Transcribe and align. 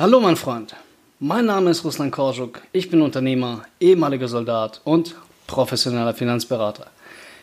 Hallo 0.00 0.18
mein 0.18 0.36
Freund, 0.36 0.74
mein 1.18 1.44
Name 1.44 1.68
ist 1.68 1.84
Ruslan 1.84 2.10
Korschuk, 2.10 2.62
ich 2.72 2.88
bin 2.88 3.02
Unternehmer, 3.02 3.64
ehemaliger 3.80 4.28
Soldat 4.28 4.80
und 4.84 5.14
professioneller 5.46 6.14
Finanzberater. 6.14 6.86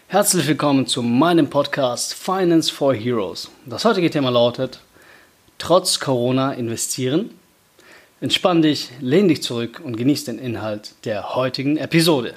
Herzlich 0.07 0.47
willkommen 0.47 0.87
zu 0.87 1.03
meinem 1.03 1.51
Podcast 1.51 2.15
Finance 2.15 2.73
for 2.73 2.95
Heroes. 2.95 3.51
Das 3.67 3.85
heutige 3.85 4.09
Thema 4.09 4.31
lautet, 4.31 4.79
trotz 5.59 5.99
Corona 5.99 6.53
investieren? 6.53 7.29
Entspann 8.21 8.63
dich, 8.63 8.89
lehn 9.01 9.27
dich 9.27 9.43
zurück 9.43 9.79
und 9.85 9.95
genieß 9.95 10.25
den 10.25 10.39
Inhalt 10.39 10.95
der 11.05 11.35
heutigen 11.35 11.77
Episode. 11.77 12.33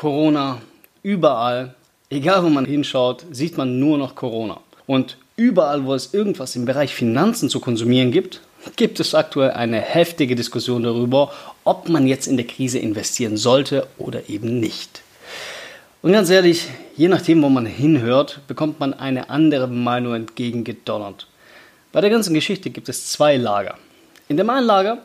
Corona, 0.00 0.62
überall, 1.02 1.74
egal 2.08 2.42
wo 2.42 2.48
man 2.48 2.64
hinschaut, 2.64 3.26
sieht 3.32 3.58
man 3.58 3.78
nur 3.78 3.98
noch 3.98 4.14
Corona. 4.14 4.58
Und 4.86 5.18
überall, 5.36 5.84
wo 5.84 5.92
es 5.92 6.14
irgendwas 6.14 6.56
im 6.56 6.64
Bereich 6.64 6.94
Finanzen 6.94 7.50
zu 7.50 7.60
konsumieren 7.60 8.10
gibt, 8.10 8.40
gibt 8.76 8.98
es 8.98 9.14
aktuell 9.14 9.50
eine 9.50 9.78
heftige 9.78 10.36
Diskussion 10.36 10.84
darüber, 10.84 11.30
ob 11.64 11.90
man 11.90 12.06
jetzt 12.06 12.28
in 12.28 12.38
der 12.38 12.46
Krise 12.46 12.78
investieren 12.78 13.36
sollte 13.36 13.88
oder 13.98 14.30
eben 14.30 14.58
nicht. 14.58 15.02
Und 16.00 16.12
ganz 16.12 16.30
ehrlich, 16.30 16.68
je 16.96 17.08
nachdem, 17.08 17.42
wo 17.42 17.50
man 17.50 17.66
hinhört, 17.66 18.40
bekommt 18.48 18.80
man 18.80 18.94
eine 18.94 19.28
andere 19.28 19.68
Meinung 19.68 20.14
entgegengedonnert. 20.14 21.26
Bei 21.92 22.00
der 22.00 22.08
ganzen 22.08 22.32
Geschichte 22.32 22.70
gibt 22.70 22.88
es 22.88 23.12
zwei 23.12 23.36
Lager. 23.36 23.76
In 24.28 24.38
dem 24.38 24.48
einen 24.48 24.64
Lager 24.64 24.96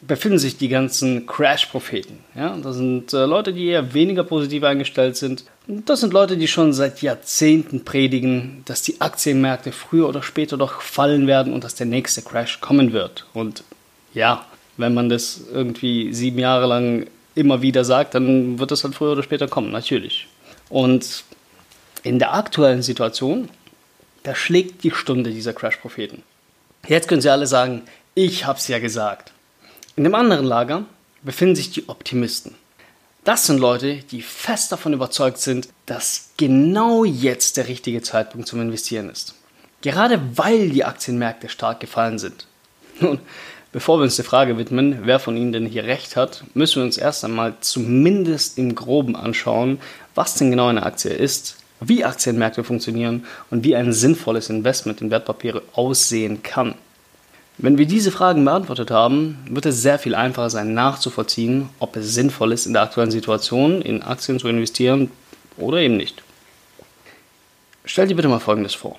befinden 0.00 0.38
sich 0.38 0.56
die 0.56 0.68
ganzen 0.68 1.26
Crash-Propheten. 1.26 2.20
Ja? 2.34 2.56
Das 2.62 2.76
sind 2.76 3.12
äh, 3.12 3.24
Leute, 3.24 3.52
die 3.52 3.66
eher 3.66 3.94
weniger 3.94 4.24
positiv 4.24 4.62
eingestellt 4.62 5.16
sind. 5.16 5.44
Und 5.66 5.88
das 5.88 6.00
sind 6.00 6.12
Leute, 6.12 6.36
die 6.36 6.48
schon 6.48 6.72
seit 6.72 7.02
Jahrzehnten 7.02 7.84
predigen, 7.84 8.62
dass 8.64 8.82
die 8.82 9.00
Aktienmärkte 9.00 9.72
früher 9.72 10.08
oder 10.08 10.22
später 10.22 10.56
doch 10.56 10.80
fallen 10.80 11.26
werden 11.26 11.52
und 11.52 11.64
dass 11.64 11.74
der 11.74 11.86
nächste 11.86 12.22
Crash 12.22 12.60
kommen 12.60 12.92
wird. 12.92 13.26
Und 13.34 13.64
ja, 14.14 14.46
wenn 14.76 14.94
man 14.94 15.08
das 15.08 15.40
irgendwie 15.52 16.14
sieben 16.14 16.38
Jahre 16.38 16.66
lang 16.66 17.06
immer 17.34 17.62
wieder 17.62 17.84
sagt, 17.84 18.14
dann 18.14 18.58
wird 18.58 18.70
das 18.70 18.84
halt 18.84 18.94
früher 18.94 19.12
oder 19.12 19.22
später 19.22 19.48
kommen, 19.48 19.70
natürlich. 19.70 20.28
Und 20.68 21.24
in 22.02 22.18
der 22.18 22.34
aktuellen 22.34 22.82
Situation, 22.82 23.48
da 24.22 24.34
schlägt 24.34 24.84
die 24.84 24.90
Stunde 24.90 25.30
dieser 25.30 25.52
Crash-Propheten. 25.52 26.22
Jetzt 26.86 27.08
können 27.08 27.20
sie 27.20 27.30
alle 27.30 27.46
sagen, 27.46 27.82
ich 28.14 28.46
hab's 28.46 28.68
ja 28.68 28.78
gesagt. 28.78 29.32
In 29.98 30.04
dem 30.04 30.14
anderen 30.14 30.44
Lager 30.44 30.84
befinden 31.24 31.56
sich 31.56 31.72
die 31.72 31.88
Optimisten. 31.88 32.54
Das 33.24 33.46
sind 33.46 33.58
Leute, 33.58 33.96
die 34.12 34.22
fest 34.22 34.70
davon 34.70 34.92
überzeugt 34.92 35.38
sind, 35.38 35.70
dass 35.86 36.30
genau 36.36 37.04
jetzt 37.04 37.56
der 37.56 37.66
richtige 37.66 38.00
Zeitpunkt 38.00 38.46
zum 38.46 38.60
Investieren 38.60 39.10
ist. 39.10 39.34
Gerade 39.80 40.20
weil 40.36 40.70
die 40.70 40.84
Aktienmärkte 40.84 41.48
stark 41.48 41.80
gefallen 41.80 42.20
sind. 42.20 42.46
Nun, 43.00 43.18
bevor 43.72 43.98
wir 43.98 44.04
uns 44.04 44.14
der 44.14 44.24
Frage 44.24 44.56
widmen, 44.56 45.00
wer 45.02 45.18
von 45.18 45.36
Ihnen 45.36 45.50
denn 45.50 45.66
hier 45.66 45.82
recht 45.82 46.14
hat, 46.14 46.44
müssen 46.54 46.76
wir 46.76 46.84
uns 46.84 46.96
erst 46.96 47.24
einmal 47.24 47.54
zumindest 47.58 48.56
im 48.56 48.76
Groben 48.76 49.16
anschauen, 49.16 49.80
was 50.14 50.34
denn 50.34 50.52
genau 50.52 50.68
eine 50.68 50.84
Aktie 50.84 51.10
ist, 51.10 51.56
wie 51.80 52.04
Aktienmärkte 52.04 52.62
funktionieren 52.62 53.26
und 53.50 53.64
wie 53.64 53.74
ein 53.74 53.92
sinnvolles 53.92 54.48
Investment 54.48 55.00
in 55.00 55.10
Wertpapiere 55.10 55.64
aussehen 55.72 56.44
kann. 56.44 56.76
Wenn 57.60 57.76
wir 57.76 57.86
diese 57.86 58.12
Fragen 58.12 58.44
beantwortet 58.44 58.92
haben, 58.92 59.36
wird 59.50 59.66
es 59.66 59.82
sehr 59.82 59.98
viel 59.98 60.14
einfacher 60.14 60.48
sein 60.48 60.74
nachzuvollziehen, 60.74 61.68
ob 61.80 61.96
es 61.96 62.14
sinnvoll 62.14 62.52
ist, 62.52 62.66
in 62.66 62.72
der 62.72 62.82
aktuellen 62.82 63.10
Situation 63.10 63.82
in 63.82 64.00
Aktien 64.00 64.38
zu 64.38 64.46
investieren 64.46 65.10
oder 65.56 65.78
eben 65.78 65.96
nicht. 65.96 66.22
Stell 67.84 68.06
dir 68.06 68.14
bitte 68.14 68.28
mal 68.28 68.38
Folgendes 68.38 68.74
vor. 68.74 68.96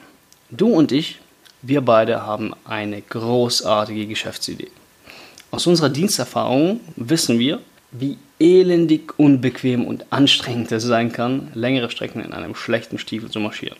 Du 0.49 0.67
und 0.67 0.91
ich, 0.91 1.19
wir 1.61 1.79
beide 1.79 2.25
haben 2.25 2.53
eine 2.65 3.01
großartige 3.01 4.07
Geschäftsidee. 4.07 4.71
Aus 5.51 5.65
unserer 5.65 5.89
Diensterfahrung 5.89 6.81
wissen 6.97 7.39
wir, 7.39 7.59
wie 7.91 8.17
elendig, 8.39 9.17
unbequem 9.17 9.85
und 9.85 10.05
anstrengend 10.09 10.71
es 10.73 10.83
sein 10.83 11.13
kann, 11.13 11.49
längere 11.53 11.89
Strecken 11.89 12.21
in 12.21 12.33
einem 12.33 12.55
schlechten 12.55 12.97
Stiefel 12.97 13.31
zu 13.31 13.39
marschieren. 13.39 13.77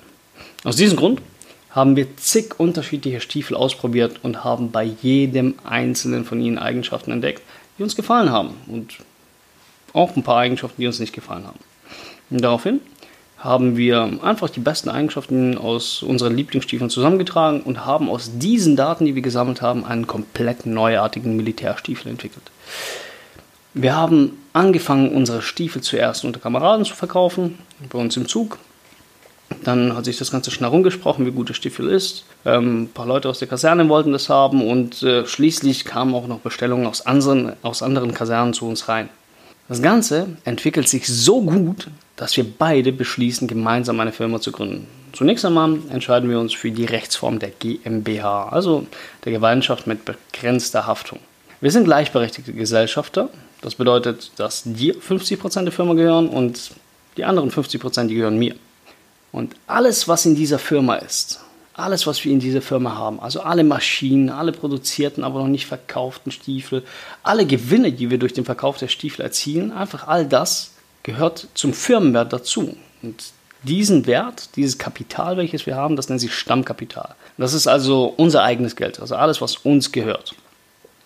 Aus 0.63 0.77
diesem 0.77 0.97
Grund 0.97 1.21
haben 1.71 1.95
wir 1.95 2.17
zig 2.17 2.59
unterschiedliche 2.59 3.21
Stiefel 3.21 3.55
ausprobiert 3.55 4.19
und 4.23 4.43
haben 4.43 4.71
bei 4.71 4.83
jedem 4.83 5.55
einzelnen 5.63 6.25
von 6.25 6.41
ihnen 6.41 6.57
Eigenschaften 6.57 7.11
entdeckt, 7.11 7.43
die 7.77 7.83
uns 7.83 7.95
gefallen 7.95 8.31
haben 8.31 8.55
und 8.67 8.97
auch 9.93 10.15
ein 10.15 10.23
paar 10.23 10.37
Eigenschaften, 10.37 10.81
die 10.81 10.87
uns 10.87 10.99
nicht 10.99 11.13
gefallen 11.13 11.45
haben. 11.45 11.59
Und 12.29 12.41
daraufhin 12.41 12.81
haben 13.37 13.77
wir 13.77 14.19
einfach 14.21 14.49
die 14.49 14.59
besten 14.59 14.89
Eigenschaften 14.89 15.57
aus 15.57 16.03
unseren 16.03 16.35
Lieblingsstiefeln 16.35 16.89
zusammengetragen 16.89 17.61
und 17.61 17.85
haben 17.85 18.09
aus 18.09 18.31
diesen 18.37 18.75
Daten, 18.75 19.05
die 19.05 19.15
wir 19.15 19.21
gesammelt 19.21 19.61
haben, 19.61 19.85
einen 19.85 20.07
komplett 20.07 20.65
neuartigen 20.65 21.37
Militärstiefel 21.37 22.11
entwickelt. 22.11 22.43
Wir 23.73 23.95
haben 23.95 24.37
angefangen, 24.51 25.11
unsere 25.11 25.41
Stiefel 25.41 25.81
zuerst 25.81 26.25
unter 26.25 26.39
Kameraden 26.39 26.85
zu 26.85 26.95
verkaufen, 26.95 27.59
bei 27.89 27.97
uns 27.97 28.17
im 28.17 28.27
Zug, 28.27 28.57
dann 29.63 29.95
hat 29.95 30.05
sich 30.05 30.17
das 30.17 30.31
Ganze 30.31 30.51
schnell 30.51 30.69
rumgesprochen, 30.69 31.25
wie 31.25 31.31
gut 31.31 31.49
der 31.49 31.53
Stiefel 31.53 31.89
ist. 31.89 32.25
Ähm, 32.45 32.83
ein 32.83 32.89
paar 32.89 33.05
Leute 33.05 33.29
aus 33.29 33.39
der 33.39 33.47
Kaserne 33.47 33.87
wollten 33.89 34.11
das 34.11 34.29
haben 34.29 34.67
und 34.67 35.03
äh, 35.03 35.25
schließlich 35.25 35.85
kamen 35.85 36.13
auch 36.15 36.27
noch 36.27 36.39
Bestellungen 36.39 36.87
aus 36.87 37.05
anderen, 37.05 37.53
aus 37.61 37.81
anderen 37.81 38.13
Kasernen 38.13 38.53
zu 38.53 38.67
uns 38.67 38.87
rein. 38.87 39.09
Das 39.67 39.81
Ganze 39.81 40.37
entwickelt 40.45 40.89
sich 40.89 41.07
so 41.07 41.41
gut, 41.41 41.87
dass 42.15 42.35
wir 42.35 42.45
beide 42.57 42.91
beschließen, 42.91 43.47
gemeinsam 43.47 43.99
eine 43.99 44.11
Firma 44.11 44.41
zu 44.41 44.51
gründen. 44.51 44.87
Zunächst 45.13 45.45
einmal 45.45 45.77
entscheiden 45.89 46.29
wir 46.29 46.39
uns 46.39 46.53
für 46.53 46.71
die 46.71 46.85
Rechtsform 46.85 47.39
der 47.39 47.49
GmbH, 47.49 48.49
also 48.49 48.85
der 49.25 49.31
Gemeinschaft 49.31 49.87
mit 49.87 50.05
begrenzter 50.05 50.87
Haftung. 50.87 51.19
Wir 51.61 51.71
sind 51.71 51.85
gleichberechtigte 51.85 52.53
Gesellschafter. 52.53 53.29
Das 53.61 53.75
bedeutet, 53.75 54.31
dass 54.37 54.63
dir 54.65 54.95
50% 54.95 55.63
der 55.63 55.71
Firma 55.71 55.93
gehören 55.93 56.29
und 56.29 56.71
die 57.17 57.25
anderen 57.25 57.51
50% 57.51 58.07
die 58.07 58.15
gehören 58.15 58.39
mir. 58.39 58.55
Und 59.31 59.55
alles, 59.67 60.07
was 60.07 60.25
in 60.25 60.35
dieser 60.35 60.59
Firma 60.59 60.95
ist, 60.95 61.41
alles, 61.73 62.05
was 62.07 62.23
wir 62.25 62.31
in 62.31 62.39
dieser 62.39 62.61
Firma 62.61 62.95
haben, 62.95 63.19
also 63.19 63.41
alle 63.41 63.63
Maschinen, 63.63 64.29
alle 64.29 64.51
produzierten, 64.51 65.23
aber 65.23 65.39
noch 65.39 65.47
nicht 65.47 65.65
verkauften 65.65 66.31
Stiefel, 66.31 66.83
alle 67.23 67.45
Gewinne, 67.45 67.91
die 67.91 68.09
wir 68.09 68.17
durch 68.17 68.33
den 68.33 68.45
Verkauf 68.45 68.77
der 68.77 68.89
Stiefel 68.89 69.21
erzielen, 69.21 69.71
einfach 69.71 70.07
all 70.07 70.25
das 70.25 70.71
gehört 71.03 71.47
zum 71.53 71.73
Firmenwert 71.73 72.33
dazu. 72.33 72.75
Und 73.01 73.23
diesen 73.63 74.05
Wert, 74.07 74.55
dieses 74.55 74.77
Kapital, 74.77 75.37
welches 75.37 75.65
wir 75.65 75.75
haben, 75.75 75.95
das 75.95 76.09
nennt 76.09 76.21
sich 76.21 76.33
Stammkapital. 76.33 77.15
Das 77.37 77.53
ist 77.53 77.67
also 77.67 78.13
unser 78.17 78.43
eigenes 78.43 78.75
Geld, 78.75 78.99
also 78.99 79.15
alles, 79.15 79.41
was 79.41 79.57
uns 79.57 79.91
gehört. 79.91 80.35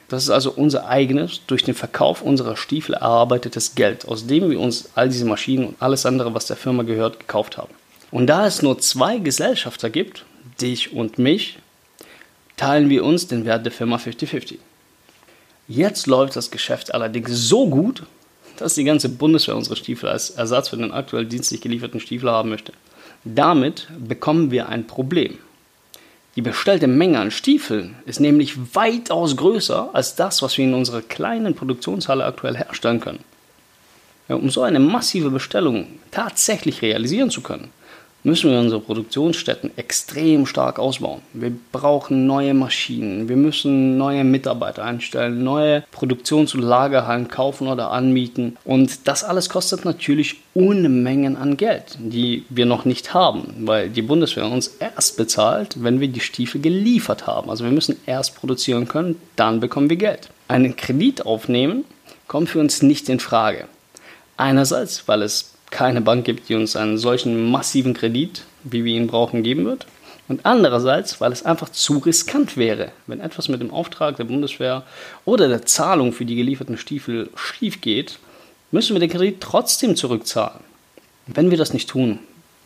Das 0.09 0.23
ist 0.23 0.29
also 0.29 0.51
unser 0.51 0.87
eigenes, 0.87 1.41
durch 1.47 1.63
den 1.63 1.73
Verkauf 1.73 2.21
unserer 2.21 2.55
Stiefel 2.55 2.93
erarbeitetes 2.93 3.73
Geld, 3.75 4.07
aus 4.07 4.27
dem 4.27 4.49
wir 4.49 4.59
uns 4.59 4.89
all 4.95 5.09
diese 5.09 5.25
Maschinen 5.25 5.67
und 5.67 5.75
alles 5.79 6.05
andere, 6.05 6.33
was 6.33 6.45
der 6.45 6.57
Firma 6.57 6.83
gehört, 6.83 7.19
gekauft 7.19 7.57
haben. 7.57 7.73
Und 8.13 8.27
da 8.27 8.45
es 8.45 8.61
nur 8.61 8.77
zwei 8.77 9.17
Gesellschafter 9.17 9.89
gibt, 9.89 10.23
dich 10.61 10.93
und 10.93 11.17
mich, 11.17 11.57
teilen 12.57 12.91
wir 12.91 13.03
uns 13.03 13.25
den 13.25 13.43
Wert 13.43 13.65
der 13.65 13.71
Firma 13.71 13.95
50-50. 13.95 14.59
Jetzt 15.67 16.05
läuft 16.05 16.35
das 16.35 16.51
Geschäft 16.51 16.93
allerdings 16.93 17.31
so 17.31 17.67
gut, 17.67 18.03
dass 18.57 18.75
die 18.75 18.83
ganze 18.83 19.09
Bundeswehr 19.09 19.55
unsere 19.55 19.75
Stiefel 19.75 20.09
als 20.09 20.29
Ersatz 20.29 20.69
für 20.69 20.77
den 20.77 20.91
aktuell 20.91 21.25
dienstlich 21.25 21.61
gelieferten 21.61 21.99
Stiefel 21.99 22.29
haben 22.29 22.49
möchte. 22.49 22.73
Damit 23.23 23.87
bekommen 23.97 24.51
wir 24.51 24.69
ein 24.69 24.85
Problem. 24.85 25.39
Die 26.35 26.43
bestellte 26.43 26.85
Menge 26.85 27.19
an 27.19 27.31
Stiefeln 27.31 27.95
ist 28.05 28.19
nämlich 28.19 28.75
weitaus 28.75 29.35
größer 29.37 29.89
als 29.91 30.15
das, 30.15 30.43
was 30.43 30.55
wir 30.59 30.65
in 30.65 30.75
unserer 30.75 31.01
kleinen 31.01 31.55
Produktionshalle 31.55 32.25
aktuell 32.25 32.57
herstellen 32.57 32.99
können. 32.99 33.23
Um 34.27 34.51
so 34.51 34.61
eine 34.61 34.79
massive 34.79 35.31
Bestellung 35.31 35.87
tatsächlich 36.11 36.83
realisieren 36.83 37.31
zu 37.31 37.41
können, 37.41 37.71
müssen 38.23 38.51
wir 38.51 38.59
unsere 38.59 38.81
Produktionsstätten 38.81 39.71
extrem 39.75 40.45
stark 40.45 40.79
ausbauen. 40.79 41.21
Wir 41.33 41.51
brauchen 41.71 42.25
neue 42.25 42.53
Maschinen, 42.53 43.27
wir 43.29 43.35
müssen 43.35 43.97
neue 43.97 44.23
Mitarbeiter 44.23 44.83
einstellen, 44.83 45.43
neue 45.43 45.83
Produktions- 45.91 46.55
und 46.55 46.61
Lagerhallen 46.61 47.27
kaufen 47.27 47.67
oder 47.67 47.91
anmieten. 47.91 48.57
Und 48.63 49.07
das 49.07 49.23
alles 49.23 49.49
kostet 49.49 49.85
natürlich 49.85 50.37
Unmengen 50.53 51.35
an 51.35 51.57
Geld, 51.57 51.97
die 51.99 52.45
wir 52.49 52.65
noch 52.65 52.85
nicht 52.85 53.13
haben, 53.13 53.53
weil 53.67 53.89
die 53.89 54.01
Bundeswehr 54.01 54.45
uns 54.45 54.67
erst 54.79 55.17
bezahlt, 55.17 55.83
wenn 55.83 55.99
wir 55.99 56.07
die 56.07 56.19
Stiefel 56.19 56.61
geliefert 56.61 57.27
haben. 57.27 57.49
Also 57.49 57.63
wir 57.63 57.71
müssen 57.71 57.97
erst 58.05 58.35
produzieren 58.35 58.87
können, 58.87 59.19
dann 59.35 59.59
bekommen 59.59 59.89
wir 59.89 59.97
Geld. 59.97 60.29
Einen 60.47 60.75
Kredit 60.75 61.25
aufnehmen 61.25 61.85
kommt 62.27 62.49
für 62.49 62.59
uns 62.59 62.81
nicht 62.81 63.09
in 63.09 63.19
Frage. 63.19 63.67
Einerseits, 64.37 65.07
weil 65.07 65.21
es 65.21 65.52
keine 65.73 66.01
Bank 66.01 66.23
gibt, 66.23 66.47
die 66.47 66.55
uns 66.55 66.75
einen 66.75 66.97
solchen 66.97 67.51
massiven 67.51 67.93
Kredit, 67.93 68.43
wie 68.63 68.85
wir 68.85 68.95
ihn 68.95 69.07
brauchen, 69.07 69.43
geben 69.43 69.65
wird. 69.65 69.87
Und 70.29 70.45
andererseits, 70.45 71.19
weil 71.19 71.33
es 71.33 71.43
einfach 71.43 71.69
zu 71.69 71.97
riskant 71.97 72.55
wäre, 72.55 72.91
wenn 73.07 73.19
etwas 73.19 73.49
mit 73.49 73.59
dem 73.59 73.71
Auftrag 73.71 74.15
der 74.15 74.23
Bundeswehr 74.23 74.83
oder 75.25 75.49
der 75.49 75.65
Zahlung 75.65 76.13
für 76.13 76.25
die 76.25 76.35
gelieferten 76.35 76.77
Stiefel 76.77 77.29
schief 77.35 77.81
geht, 77.81 78.19
müssen 78.71 78.95
wir 78.95 79.01
den 79.01 79.09
Kredit 79.09 79.41
trotzdem 79.41 79.95
zurückzahlen. 79.95 80.61
Wenn 81.27 81.51
wir 81.51 81.57
das 81.57 81.73
nicht 81.73 81.89
tun, 81.89 82.19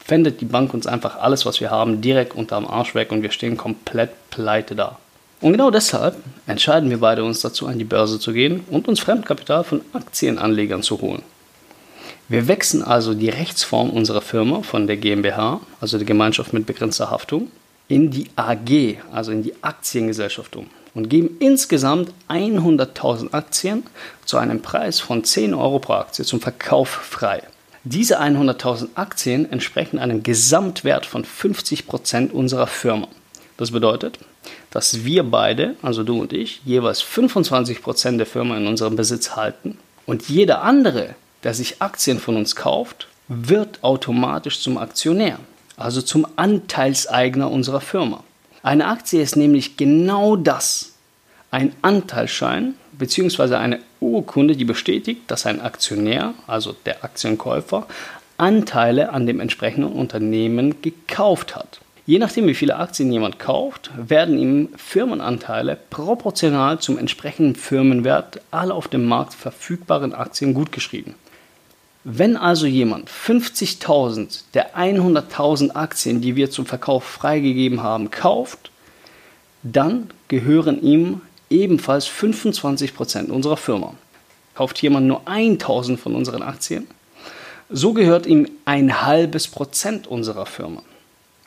fändet 0.06 0.39
die 0.42 0.45
Bank 0.45 0.74
uns 0.74 0.86
einfach 0.86 1.18
alles, 1.18 1.45
was 1.45 1.60
wir 1.62 1.71
haben, 1.71 2.01
direkt 2.01 2.36
unterm 2.36 2.68
Arsch 2.68 2.94
weg 2.94 3.12
und 3.12 3.24
wir 3.24 3.31
stehen 3.31 3.57
komplett 3.57 4.12
pleite 4.30 4.75
da. 4.75 5.00
Und 5.39 5.53
genau 5.53 5.71
deshalb 5.71 6.15
entscheiden 6.45 6.89
wir 6.89 7.00
beide 7.00 7.24
uns 7.24 7.42
dazu, 7.42 7.68
an 7.68 7.80
die 7.80 7.86
Börse 7.86 8.19
zu 8.19 8.33
gehen 8.33 8.65
und 8.69 8.88
uns 8.88 9.00
Fremdkapital 9.00 9.63
von 9.63 9.81
Aktienanlegern 9.94 10.83
zu 10.83 11.00
holen. 11.00 11.24
Wir 12.29 12.50
wechseln 12.50 12.83
also 12.83 13.13
die 13.13 13.29
Rechtsform 13.29 13.89
unserer 13.89 14.21
Firma 14.21 14.62
von 14.62 14.85
der 14.85 14.97
GmbH, 14.97 15.62
also 15.79 15.97
der 15.97 16.06
Gemeinschaft 16.06 16.51
mit 16.51 16.65
begrenzter 16.65 17.09
Haftung, 17.09 17.50
in 17.88 18.12
die 18.12 18.27
AG, 18.35 18.97
also 19.13 19.31
in 19.31 19.44
die 19.44 19.53
Aktiengesellschaft 19.63 20.57
um 20.57 20.68
und 20.94 21.09
geben 21.09 21.38
insgesamt 21.39 22.12
100.000 22.27 23.31
Aktien 23.31 23.83
zu 24.25 24.38
einem 24.38 24.62
Preis 24.62 25.00
von 25.00 25.24
10 25.24 25.53
Euro 25.53 25.79
pro 25.79 25.94
Aktie 25.94 26.25
zum 26.25 26.41
Verkauf 26.41 26.89
frei. 26.89 27.44
Diese 27.83 28.19
100.000 28.19 28.89
Aktien 28.95 29.50
entsprechen 29.50 30.00
einem 30.00 30.24
Gesamtwert 30.24 31.06
von 31.06 31.24
50% 31.24 32.31
unserer 32.31 32.68
Firma. 32.68 33.07
Das 33.56 33.71
bedeutet, 33.71 34.19
dass 34.71 35.06
wir 35.06 35.24
beide, 35.24 35.75
also 35.81 36.03
du 36.03 36.19
und 36.19 36.33
ich, 36.33 36.62
jeweils 36.65 37.01
25% 37.01 38.18
der 38.18 38.25
Firma 38.25 38.57
in 38.57 38.68
unserem 38.68 38.97
Besitz 38.97 39.35
halten 39.35 39.77
und 40.06 40.27
jeder 40.27 40.63
andere 40.63 41.15
der 41.44 41.54
sich 41.54 41.81
Aktien 41.81 42.19
von 42.19 42.36
uns 42.38 42.56
kauft, 42.56 43.07
wird 43.28 43.84
automatisch 43.84 44.62
zum 44.62 44.78
Aktionär, 44.78 45.39
also 45.75 46.01
zum 46.01 46.25
Anteilseigner 46.36 47.51
unserer 47.51 47.81
Firma. 47.81 48.24
Eine 48.63 48.88
Aktie 48.88 49.22
ist 49.22 49.36
nämlich 49.36 49.78
genau 49.78 50.36
das, 50.36 50.94
ein 51.51 51.74
Anteilsschein 51.81 52.75
bzw. 52.94 53.56
eine 53.56 53.80
Urkunde, 54.00 54.56
die 54.56 54.66
bestätigt, 54.66 55.22
dass 55.28 55.45
ein 55.45 55.62
Aktionär, 55.62 56.34
also 56.45 56.75
der 56.86 57.04
Aktienkäufer, 57.04 57.88
Anteile 58.38 59.12
an 59.12 59.25
dem 59.25 59.39
entsprechenden 59.39 59.92
Unternehmen 59.92 60.81
gekauft 60.81 61.56
hat. 61.56 61.80
Je 62.06 62.19
nachdem, 62.19 62.48
wie 62.48 62.54
viele 62.54 62.78
Aktien 62.78 63.12
jemand 63.12 63.38
kauft, 63.38 63.92
werden 63.98 64.38
ihm 64.38 64.69
Firmenanteile 64.78 65.78
proportional 65.89 66.80
zum 66.80 66.98
entsprechenden 66.98 67.56
Firmenwert 67.56 68.39
aller 68.50 68.75
auf 68.75 68.88
dem 68.88 69.06
Markt 69.06 69.34
verfügbaren 69.34 70.13
Aktien 70.13 70.54
gutgeschrieben. 70.54 71.16
Wenn 72.09 72.38
also 72.38 72.68
jemand 72.68 73.09
50.000 73.09 74.44
der 74.54 74.77
100.000 74.77 75.71
Aktien, 75.71 76.21
die 76.21 76.38
wir 76.38 76.50
zum 76.50 76.65
Verkauf 76.65 77.04
freigegeben 77.04 77.83
haben, 77.83 78.12
kauft, 78.12 78.71
dann 79.62 80.09
gehören 80.30 80.81
ihm 80.81 81.19
ebenfalls 81.50 82.07
25% 82.07 83.30
unserer 83.30 83.57
Firma. 83.57 83.94
Kauft 84.56 84.81
jemand 84.81 85.07
nur 85.07 85.27
1000 85.27 86.00
von 86.00 86.15
unseren 86.15 86.44
Aktien, 86.44 86.88
so 87.69 87.92
gehört 87.92 88.25
ihm 88.25 88.48
ein 88.63 89.01
halbes 89.01 89.50
Prozent 89.50 90.07
unserer 90.07 90.45
Firma. 90.45 90.83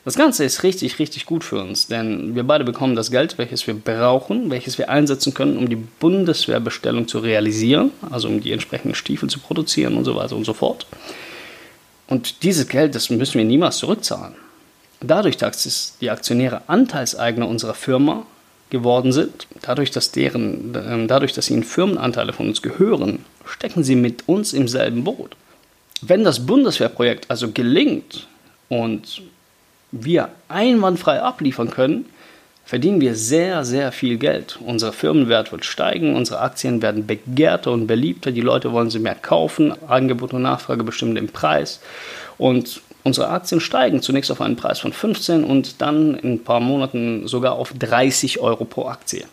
Das 0.05 0.15
Ganze 0.15 0.45
ist 0.45 0.63
richtig, 0.63 0.99
richtig 0.99 1.27
gut 1.27 1.45
für 1.45 1.61
uns, 1.61 1.87
denn 1.87 2.35
wir 2.35 2.45
beide 2.45 2.65
bekommen 2.65 2.97
das 2.97 3.11
Geld, 3.11 3.37
welches 3.37 3.67
wir 3.67 3.75
brauchen, 3.75 4.51
welches 4.51 4.79
wir 4.79 4.89
einsetzen 4.89 5.35
können, 5.35 5.59
um 5.59 5.69
die 5.69 5.77
Bundeswehrbestellung 5.77 7.07
zu 7.07 7.19
realisieren, 7.19 7.91
also 8.11 8.29
um 8.29 8.41
die 8.41 8.53
entsprechenden 8.53 8.95
Stiefel 8.95 9.29
zu 9.29 9.41
produzieren 9.41 9.97
und 9.99 10.07
so 10.07 10.17
weiter 10.17 10.37
und 10.37 10.45
so 10.45 10.55
fort. 10.55 10.87
Und 12.09 12.43
dieses 12.43 12.67
Geld, 12.67 12.95
das 12.95 13.11
müssen 13.11 13.39
wir 13.39 13.45
niemals 13.45 13.77
zurückzahlen. 13.77 14.35
Dadurch, 15.01 15.37
dass 15.37 15.97
die 16.01 16.11
Aktionäre 16.11 16.63
Anteilseigner 16.67 17.47
unserer 17.47 17.75
Firma 17.75 18.27
geworden 18.71 19.13
sind, 19.13 19.47
dadurch, 19.61 19.91
dass, 19.91 20.13
deren, 20.13 20.75
ähm, 20.75 21.09
dadurch, 21.09 21.35
dass 21.35 21.51
ihnen 21.51 21.65
Firmenanteile 21.65 22.33
von 22.33 22.49
uns 22.49 22.63
gehören, 22.63 23.25
stecken 23.45 23.85
sie 23.85 23.97
mit 23.97 24.29
uns 24.29 24.55
im 24.55 24.67
selben 24.67 25.05
Boot. 25.05 25.37
Wenn 26.01 26.25
das 26.25 26.47
Bundeswehrprojekt 26.47 27.31
also 27.31 27.51
gelingt 27.51 28.27
und 28.69 29.23
wir 29.93 30.31
einwandfrei 30.49 31.21
abliefern 31.21 31.71
können, 31.71 32.07
verdienen 32.65 33.01
wir 33.01 33.17
sehr, 33.17 33.65
sehr 33.65 33.91
viel 33.91 34.17
Geld. 34.17 34.59
Unser 34.65 34.93
Firmenwert 34.93 35.51
wird 35.51 35.65
steigen, 35.65 36.15
unsere 36.15 36.41
Aktien 36.41 36.83
werden 36.83 37.07
begehrter 37.07 37.73
und 37.73 37.87
beliebter, 37.89 38.31
die 38.31 38.41
Leute 38.41 38.73
wollen 38.73 38.91
sie 38.91 39.01
mehr 39.01 39.17
kaufen, 39.17 39.75
Angebot 39.89 40.33
und 40.33 40.43
Nachfrage 40.43 40.85
bestimmen 40.85 41.17
den 41.17 41.29
Preis 41.29 41.81
und 42.39 42.81
unsere 43.03 43.29
Aktien 43.29 43.61
steigen 43.61 44.03
zunächst 44.03 44.31
auf 44.31 44.41
einen 44.41 44.57
Preis 44.57 44.79
von 44.79 44.93
15 44.93 45.43
und 45.43 45.81
dann 45.81 46.15
in 46.15 46.35
ein 46.35 46.45
paar 46.45 46.61
Monaten 46.61 47.27
sogar 47.27 47.55
auf 47.55 47.73
30 47.77 48.39
Euro 48.41 48.65
pro 48.65 48.87
Aktie. 48.87 49.25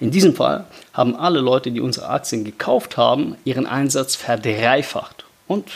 In 0.00 0.10
diesem 0.10 0.34
Fall 0.34 0.64
haben 0.92 1.16
alle 1.16 1.40
Leute, 1.40 1.70
die 1.72 1.80
unsere 1.80 2.08
Aktien 2.08 2.44
gekauft 2.44 2.96
haben, 2.96 3.36
ihren 3.44 3.66
Einsatz 3.66 4.14
verdreifacht 4.14 5.24
und 5.46 5.66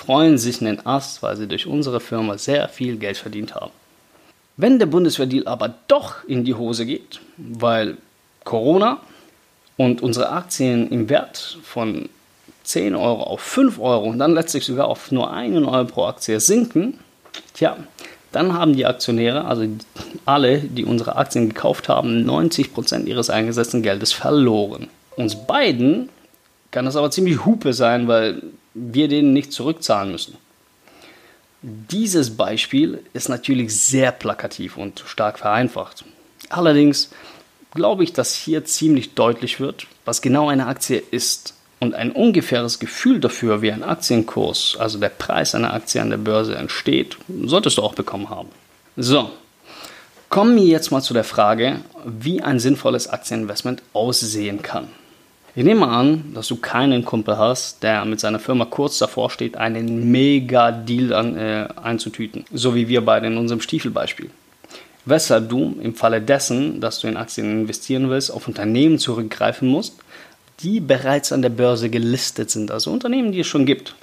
freuen 0.00 0.38
sich 0.38 0.62
einen 0.62 0.84
Ast, 0.86 1.22
weil 1.22 1.36
sie 1.36 1.46
durch 1.46 1.66
unsere 1.66 2.00
Firma 2.00 2.38
sehr 2.38 2.68
viel 2.70 2.96
Geld 2.96 3.18
verdient 3.18 3.54
haben. 3.54 3.70
Wenn 4.56 4.78
der 4.78 4.86
Bundeswehrdeal 4.86 5.46
aber 5.46 5.74
doch 5.88 6.24
in 6.26 6.44
die 6.44 6.54
Hose 6.54 6.86
geht, 6.86 7.20
weil 7.36 7.98
Corona 8.44 9.00
und 9.76 10.02
unsere 10.02 10.30
Aktien 10.30 10.90
im 10.90 11.10
Wert 11.10 11.58
von 11.62 12.08
10 12.64 12.94
Euro 12.94 13.24
auf 13.24 13.40
5 13.42 13.78
Euro 13.78 14.06
und 14.06 14.18
dann 14.18 14.32
letztlich 14.32 14.64
sogar 14.64 14.88
auf 14.88 15.12
nur 15.12 15.32
1 15.32 15.54
Euro 15.66 15.84
pro 15.84 16.04
Aktie 16.06 16.40
sinken, 16.40 16.98
tja, 17.52 17.76
dann 18.32 18.54
haben 18.54 18.74
die 18.74 18.86
Aktionäre, 18.86 19.44
also 19.44 19.66
alle, 20.24 20.60
die 20.60 20.86
unsere 20.86 21.16
Aktien 21.16 21.50
gekauft 21.50 21.90
haben, 21.90 22.24
90% 22.28 23.04
ihres 23.04 23.28
eingesetzten 23.28 23.82
Geldes 23.82 24.12
verloren. 24.12 24.88
Uns 25.16 25.46
beiden 25.46 26.08
kann 26.70 26.86
das 26.86 26.96
aber 26.96 27.10
ziemlich 27.10 27.44
Hupe 27.44 27.74
sein, 27.74 28.08
weil 28.08 28.42
wir 28.74 29.08
denen 29.08 29.32
nicht 29.32 29.52
zurückzahlen 29.52 30.12
müssen. 30.12 30.36
Dieses 31.62 32.36
Beispiel 32.36 33.02
ist 33.12 33.28
natürlich 33.28 33.76
sehr 33.76 34.12
plakativ 34.12 34.76
und 34.76 35.02
stark 35.06 35.38
vereinfacht. 35.38 36.04
Allerdings 36.48 37.10
glaube 37.74 38.02
ich, 38.04 38.12
dass 38.12 38.34
hier 38.34 38.64
ziemlich 38.64 39.14
deutlich 39.14 39.60
wird, 39.60 39.86
was 40.04 40.22
genau 40.22 40.48
eine 40.48 40.66
Aktie 40.66 41.02
ist. 41.10 41.54
Und 41.78 41.94
ein 41.94 42.12
ungefähres 42.12 42.78
Gefühl 42.78 43.20
dafür, 43.20 43.62
wie 43.62 43.72
ein 43.72 43.82
Aktienkurs, 43.82 44.76
also 44.78 44.98
der 44.98 45.08
Preis 45.08 45.54
einer 45.54 45.72
Aktie 45.72 46.02
an 46.02 46.10
der 46.10 46.18
Börse 46.18 46.54
entsteht, 46.54 47.16
solltest 47.44 47.78
du 47.78 47.82
auch 47.82 47.94
bekommen 47.94 48.28
haben. 48.28 48.50
So, 48.98 49.30
kommen 50.28 50.56
wir 50.56 50.64
jetzt 50.64 50.90
mal 50.90 51.00
zu 51.00 51.14
der 51.14 51.24
Frage, 51.24 51.80
wie 52.04 52.42
ein 52.42 52.60
sinnvolles 52.60 53.08
Aktieninvestment 53.08 53.82
aussehen 53.94 54.60
kann. 54.60 54.88
Ich 55.56 55.64
nehme 55.64 55.88
an, 55.88 56.32
dass 56.32 56.46
du 56.46 56.56
keinen 56.56 57.04
Kumpel 57.04 57.36
hast, 57.36 57.82
der 57.82 58.04
mit 58.04 58.20
seiner 58.20 58.38
Firma 58.38 58.66
kurz 58.66 58.98
davor 58.98 59.30
steht, 59.30 59.56
einen 59.56 60.10
Mega-Deal 60.12 61.10
äh, 61.10 61.80
einzutüten, 61.80 62.44
so 62.52 62.76
wie 62.76 62.86
wir 62.86 63.04
beide 63.04 63.26
in 63.26 63.36
unserem 63.36 63.60
Stiefelbeispiel. 63.60 64.30
Weshalb 65.06 65.48
du 65.48 65.76
im 65.82 65.96
Falle 65.96 66.20
dessen, 66.20 66.80
dass 66.80 67.00
du 67.00 67.08
in 67.08 67.16
Aktien 67.16 67.62
investieren 67.62 68.10
willst, 68.10 68.30
auf 68.30 68.46
Unternehmen 68.46 69.00
zurückgreifen 69.00 69.66
musst, 69.66 69.96
die 70.60 70.78
bereits 70.78 71.32
an 71.32 71.42
der 71.42 71.48
Börse 71.48 71.90
gelistet 71.90 72.50
sind, 72.50 72.70
also 72.70 72.92
Unternehmen, 72.92 73.32
die 73.32 73.40
es 73.40 73.48
schon 73.48 73.66
gibt. 73.66 73.96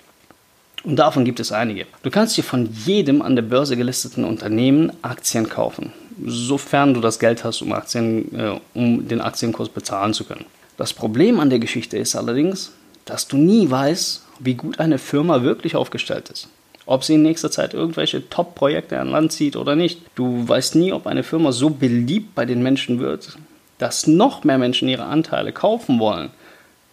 Und 0.84 0.98
davon 0.98 1.24
gibt 1.24 1.40
es 1.40 1.54
einige. 1.54 1.86
Du 2.04 2.10
kannst 2.10 2.36
dir 2.36 2.44
von 2.44 2.70
jedem 2.86 3.22
an 3.22 3.36
der 3.36 3.44
Börse 3.44 3.78
gelisteten 3.78 4.26
Unternehmen 4.26 4.92
Aktien 5.02 5.48
kaufen, 5.48 5.94
sofern 6.26 6.94
du 6.94 7.00
das 7.00 7.20
Geld 7.20 7.46
hast, 7.46 7.62
um, 7.62 7.72
Aktien, 7.72 8.38
äh, 8.38 8.60
um 8.74 9.08
den 9.08 9.22
Aktienkurs 9.22 9.70
bezahlen 9.70 10.14
zu 10.14 10.26
können. 10.26 10.46
Das 10.78 10.94
Problem 10.94 11.40
an 11.40 11.50
der 11.50 11.60
Geschichte 11.60 11.98
ist 11.98 12.16
allerdings, 12.16 12.72
dass 13.06 13.28
du 13.28 13.38
nie 13.38 13.70
weißt, 13.70 14.24
wie 14.40 14.54
gut 14.54 14.80
eine 14.80 15.00
Firma 15.00 15.42
wirklich 15.42 15.76
aufgestellt 15.76 16.30
ist. 16.30 16.50
Ob 16.86 17.04
sie 17.04 17.16
in 17.16 17.24
nächster 17.24 17.52
Zeit 17.52 17.74
irgendwelche 17.74 18.30
Top-Projekte 18.30 19.00
an 19.00 19.10
Land 19.10 19.34
zieht 19.34 19.56
oder 19.56 19.76
nicht. 19.76 20.02
Du 20.16 20.48
weißt 20.48 20.76
nie, 20.76 20.94
ob 20.94 21.08
eine 21.08 21.24
Firma 21.24 21.52
so 21.52 21.72
beliebt 21.72 22.36
bei 22.36 22.46
den 22.46 22.62
Menschen 22.62 23.00
wird, 23.00 23.38
dass 23.80 24.08
noch 24.08 24.44
mehr 24.44 24.60
Menschen 24.60 24.88
ihre 24.88 25.06
Anteile 25.06 25.52
kaufen 25.52 26.00
wollen 26.00 26.30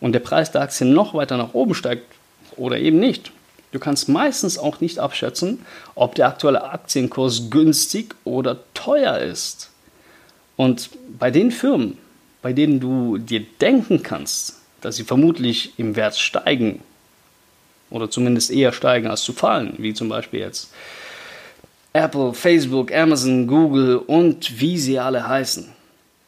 und 0.01 0.13
der 0.13 0.21
Preis 0.21 0.51
der 0.51 0.63
Aktien 0.63 0.95
noch 0.95 1.15
weiter 1.15 1.37
nach 1.37 1.55
oben 1.55 1.75
steigt 1.75 2.05
oder 2.57 2.79
eben 2.79 2.99
nicht. 2.99 3.33
Du 3.73 3.79
kannst 3.79 4.09
meistens 4.09 4.57
auch 4.57 4.81
nicht 4.81 4.99
abschätzen, 4.99 5.65
ob 5.95 6.15
der 6.15 6.29
aktuelle 6.29 6.65
Aktienkurs 6.65 7.51
günstig 7.51 8.15
oder 8.25 8.61
teuer 8.73 9.19
ist. 9.19 9.71
Und 10.57 10.91
bei 11.19 11.31
den 11.31 11.51
Firmen, 11.51 11.99
bei 12.45 12.53
denen 12.53 12.79
du 12.79 13.17
dir 13.17 13.41
denken 13.59 14.03
kannst, 14.03 14.61
dass 14.83 14.97
sie 14.97 15.05
vermutlich 15.05 15.79
im 15.79 15.97
Wert 15.97 16.15
steigen 16.19 16.83
oder 17.89 18.11
zumindest 18.11 18.51
eher 18.51 18.75
steigen 18.75 19.07
als 19.07 19.23
zu 19.23 19.33
fallen, 19.33 19.77
wie 19.79 19.95
zum 19.95 20.11
Beispiel 20.11 20.41
jetzt 20.41 20.71
Apple, 21.95 22.35
Facebook, 22.35 22.93
Amazon, 22.93 23.47
Google 23.47 23.97
und 23.97 24.61
wie 24.61 24.77
sie 24.77 24.99
alle 24.99 25.27
heißen. 25.27 25.73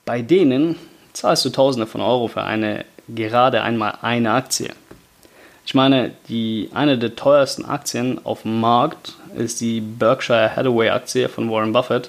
Bei 0.06 0.22
denen 0.22 0.76
zahlst 1.12 1.44
du 1.44 1.50
Tausende 1.50 1.86
von 1.86 2.00
Euro 2.00 2.28
für 2.28 2.44
eine 2.44 2.86
gerade 3.10 3.60
einmal 3.60 3.98
eine 4.00 4.32
Aktie. 4.32 4.70
Ich 5.66 5.74
meine, 5.74 6.12
die, 6.30 6.70
eine 6.72 6.96
der 6.96 7.14
teuersten 7.14 7.66
Aktien 7.66 8.24
auf 8.24 8.40
dem 8.40 8.58
Markt 8.58 9.16
ist 9.36 9.60
die 9.60 9.82
Berkshire 9.82 10.56
Hathaway 10.56 10.88
Aktie 10.88 11.28
von 11.28 11.50
Warren 11.50 11.74
Buffett. 11.74 12.08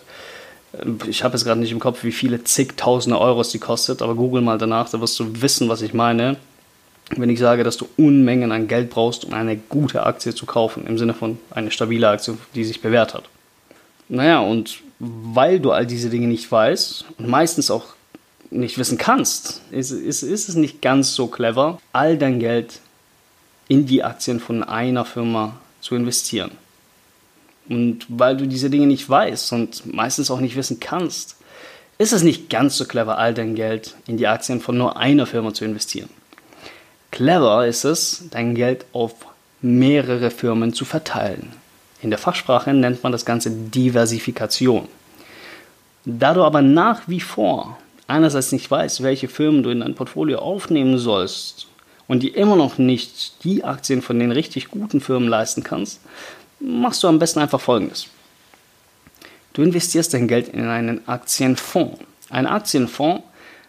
Ich 1.08 1.24
habe 1.24 1.36
jetzt 1.36 1.46
gerade 1.46 1.60
nicht 1.60 1.72
im 1.72 1.80
Kopf, 1.80 2.04
wie 2.04 2.12
viele 2.12 2.44
zigtausende 2.44 3.20
Euros 3.20 3.50
die 3.50 3.60
kostet, 3.60 4.02
aber 4.02 4.16
google 4.16 4.42
mal 4.42 4.58
danach, 4.58 4.90
da 4.90 5.02
wirst 5.02 5.20
du 5.20 5.42
wissen, 5.42 5.70
was 5.70 5.82
ich 5.82 5.94
meine 5.94 6.38
wenn 7.16 7.30
ich 7.30 7.40
sage, 7.40 7.64
dass 7.64 7.78
du 7.78 7.88
Unmengen 7.98 8.52
an 8.52 8.68
Geld 8.68 8.90
brauchst, 8.90 9.26
um 9.26 9.34
eine 9.34 9.56
gute 9.56 10.06
Aktie 10.06 10.36
zu 10.36 10.46
kaufen, 10.46 10.86
im 10.86 10.98
Sinne 10.98 11.14
von 11.14 11.40
eine 11.52 11.72
stabile 11.72 12.10
Aktie, 12.10 12.38
die 12.54 12.66
sich 12.66 12.82
bewährt 12.82 13.14
hat. 13.14 13.24
Naja, 14.10 14.40
und 14.40 14.82
weil 15.00 15.60
du 15.60 15.72
all 15.72 15.86
diese 15.86 16.10
Dinge 16.10 16.28
nicht 16.28 16.52
weißt 16.52 17.06
und 17.18 17.28
meistens 17.28 17.72
auch 17.72 17.86
nicht 18.50 18.78
wissen 18.78 18.98
kannst, 18.98 19.62
ist, 19.72 19.92
ist, 19.92 20.24
ist 20.24 20.50
es 20.50 20.56
nicht 20.56 20.82
ganz 20.82 21.14
so 21.14 21.28
clever, 21.28 21.80
all 21.94 22.18
dein 22.18 22.40
Geld 22.40 22.80
in 23.68 23.86
die 23.86 24.04
Aktien 24.04 24.40
von 24.40 24.64
einer 24.64 25.06
Firma 25.06 25.58
zu 25.82 25.96
investieren. 25.96 26.52
Und 27.70 28.06
weil 28.10 28.38
du 28.38 28.48
diese 28.48 28.70
Dinge 28.70 28.88
nicht 28.88 29.10
weißt 29.10 29.54
und 29.54 29.94
meistens 29.94 30.32
auch 30.32 30.40
nicht 30.40 30.56
wissen 30.56 30.80
kannst, 30.80 31.38
ist 31.98 32.14
es 32.14 32.24
nicht 32.24 32.50
ganz 32.50 32.78
so 32.78 32.86
clever, 32.86 33.18
all 33.18 33.34
dein 33.34 33.56
Geld 33.56 33.96
in 34.06 34.18
die 34.18 34.28
Aktien 34.28 34.62
von 34.62 34.78
nur 34.78 34.98
einer 34.98 35.26
Firma 35.26 35.54
zu 35.54 35.66
investieren. 35.66 36.10
Clever 37.12 37.66
ist 37.66 37.84
es, 37.86 38.26
dein 38.32 38.54
Geld 38.54 38.86
auf 38.94 39.14
mehrere 39.62 40.30
Firmen 40.30 40.74
zu 40.74 40.86
verteilen. 40.86 41.54
In 42.02 42.12
der 42.12 42.20
Fachsprache 42.20 42.74
nennt 42.74 43.02
man 43.02 43.12
das 43.12 43.26
Ganze 43.26 43.50
Diversifikation. 43.50 44.88
Da 46.06 46.34
du 46.34 46.44
aber 46.44 46.62
nach 46.62 47.02
wie 47.08 47.20
vor 47.20 47.78
einerseits 48.08 48.52
nicht 48.52 48.70
weißt, 48.70 49.04
welche 49.04 49.28
Firmen 49.28 49.64
du 49.64 49.70
in 49.72 49.80
dein 49.82 49.96
Portfolio 49.96 50.40
aufnehmen 50.40 50.98
sollst 50.98 51.68
und 52.08 52.24
die 52.24 52.30
immer 52.30 52.56
noch 52.56 52.78
nicht 52.78 53.44
die 53.44 53.64
Aktien 53.64 54.02
von 54.02 54.20
den 54.20 54.32
richtig 54.32 54.70
guten 54.70 55.02
Firmen 55.02 55.28
leisten 55.28 55.64
kannst, 55.64 56.02
machst 56.60 57.04
du 57.04 57.08
am 57.08 57.20
besten 57.20 57.40
einfach 57.40 57.62
Folgendes. 57.62 58.08
Du 59.54 59.64
investierst 59.64 60.14
dein 60.14 60.28
Geld 60.28 60.50
in 60.50 60.68
einen 60.68 61.08
Aktienfonds. 61.08 62.00
Ein 62.30 62.46
Aktienfonds 62.46 63.24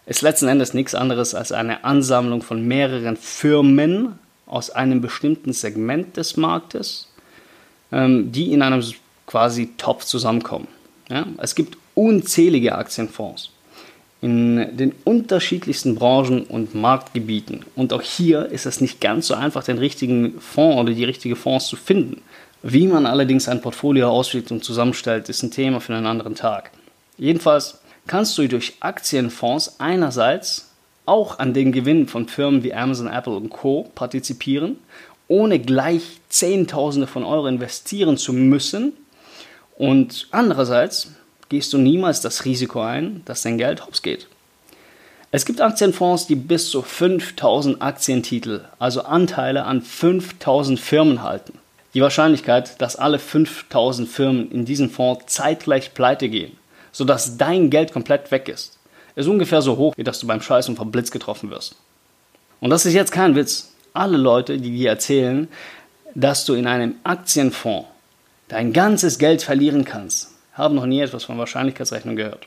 ist 0.07 0.23
letzten 0.23 0.49
Endes 0.49 0.75
nichts 0.75 0.95
anderes 0.95 1.35
als 1.35 1.52
eine 1.52 1.85
Ansammlung 1.85 2.42
von 2.42 2.66
mehreren 2.66 3.16
Firmen 3.16 4.18
aus 4.47 4.71
einem 4.71 5.00
bestimmten 5.00 5.52
Segment 5.52 6.16
des 6.16 6.37
Marktes, 6.37 7.09
ähm, 7.92 8.33
die 8.33 8.52
in 8.52 8.62
einem 8.62 8.83
quasi 9.26 9.71
Topf 9.76 10.04
zusammenkommen. 10.04 10.68
Es 11.38 11.54
gibt 11.54 11.78
unzählige 11.95 12.75
Aktienfonds 12.75 13.50
in 14.21 14.76
den 14.76 14.92
unterschiedlichsten 15.04 15.95
Branchen 15.95 16.42
und 16.42 16.75
Marktgebieten. 16.75 17.64
Und 17.76 17.92
auch 17.92 18.02
hier 18.02 18.47
ist 18.47 18.66
es 18.66 18.80
nicht 18.80 19.00
ganz 19.00 19.28
so 19.28 19.35
einfach, 19.35 19.64
den 19.64 19.78
richtigen 19.78 20.40
Fonds 20.40 20.80
oder 20.80 20.92
die 20.92 21.04
richtige 21.04 21.37
Fonds 21.37 21.68
zu 21.68 21.76
finden. 21.76 22.21
Wie 22.62 22.88
man 22.88 23.07
allerdings 23.07 23.49
ein 23.49 23.61
Portfolio 23.61 24.11
auswählt 24.11 24.50
und 24.50 24.65
zusammenstellt, 24.65 25.29
ist 25.29 25.43
ein 25.43 25.53
Thema 25.53 25.81
für 25.81 25.95
einen 25.95 26.07
anderen 26.07 26.35
Tag. 26.35 26.73
Jedenfalls 27.17 27.79
kannst 28.07 28.37
du 28.37 28.49
durch 28.49 28.75
Aktienfonds 28.81 29.77
einerseits 29.79 30.71
auch 31.07 31.38
an 31.38 31.55
den 31.55 31.73
Gewinn 31.73 32.09
von 32.09 32.27
Firmen 32.27 32.65
wie 32.65 32.75
Amazon, 32.75 33.07
Apple 33.07 33.35
und 33.35 33.50
Co. 33.50 33.91
partizipieren, 33.95 34.77
ohne 35.29 35.61
gleich 35.61 36.03
Zehntausende 36.29 37.07
von 37.07 37.25
Euro 37.25 37.47
investieren 37.47 38.17
zu 38.17 38.33
müssen. 38.33 38.93
Und 39.77 40.27
andererseits 40.33 41.12
gehst 41.49 41.73
du 41.73 41.79
niemals 41.79 42.21
das 42.21 42.45
Risiko 42.45 42.81
ein, 42.81 43.23
dass 43.25 43.43
dein 43.43 43.59
Geld 43.59 43.87
hops 43.87 44.03
geht. 44.03 44.27
Es 45.31 45.45
gibt 45.45 45.61
Aktienfonds, 45.61 46.27
die 46.27 46.35
bis 46.35 46.71
zu 46.71 46.83
5000 46.83 47.83
Aktientitel, 47.83 48.65
also 48.79 49.03
Anteile 49.03 49.65
an 49.65 49.83
5000 49.83 50.81
Firmen 50.81 51.23
halten. 51.23 51.58
Die 51.95 52.02
Wahrscheinlichkeit, 52.02 52.80
dass 52.80 52.97
alle 52.97 53.18
5000 53.18 54.09
Firmen 54.09 54.50
in 54.50 54.64
diesem 54.64 54.90
Fonds 54.90 55.26
zeitgleich 55.26 55.95
pleite 55.95 56.28
gehen, 56.28 56.57
sodass 56.92 57.37
dein 57.38 57.71
Geld 57.71 57.92
komplett 57.92 58.30
weg 58.30 58.49
ist, 58.49 58.78
ist 59.16 59.26
ungefähr 59.26 59.62
so 59.62 59.76
hoch, 59.76 59.95
wie 59.97 60.04
dass 60.04 60.21
du 60.21 60.26
beim 60.26 60.42
Scheißen 60.42 60.76
vom 60.76 60.90
Blitz 60.90 61.11
getroffen 61.11 61.50
wirst. 61.50 61.76
Und 62.61 62.71
das 62.71 62.87
ist 62.87 62.95
jetzt 62.95 63.12
kein 63.12 63.35
Witz. 63.35 63.73
Alle 63.95 64.18
Leute, 64.18 64.59
die 64.59 64.71
dir 64.71 64.90
erzählen, 64.90 65.49
dass 66.14 66.45
du 66.45 66.54
in 66.54 66.66
einem 66.66 66.97
Aktienfonds 67.04 67.88
dein 68.49 68.73
ganzes 68.73 69.18
Geld 69.18 69.42
verlieren 69.42 69.85
kannst, 69.85 70.33
haben 70.52 70.75
noch 70.75 70.87
nie 70.87 71.00
etwas 71.00 71.25
von 71.25 71.38
Wahrscheinlichkeitsrechnung 71.38 72.16
gehört. 72.16 72.47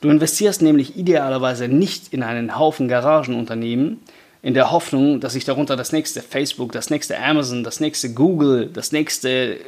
Du 0.00 0.08
investierst 0.08 0.62
nämlich 0.62 0.96
idealerweise 0.96 1.68
nicht 1.68 2.12
in 2.12 2.22
einen 2.22 2.58
Haufen 2.58 2.88
Garagenunternehmen, 2.88 4.00
in 4.42 4.54
der 4.54 4.70
Hoffnung, 4.70 5.20
dass 5.20 5.34
sich 5.34 5.44
darunter 5.44 5.76
das 5.76 5.92
nächste 5.92 6.22
Facebook, 6.22 6.72
das 6.72 6.90
nächste 6.90 7.18
Amazon, 7.18 7.62
das 7.62 7.80
nächste 7.80 8.12
Google, 8.12 8.70
das 8.72 8.92
nächste 8.92 9.58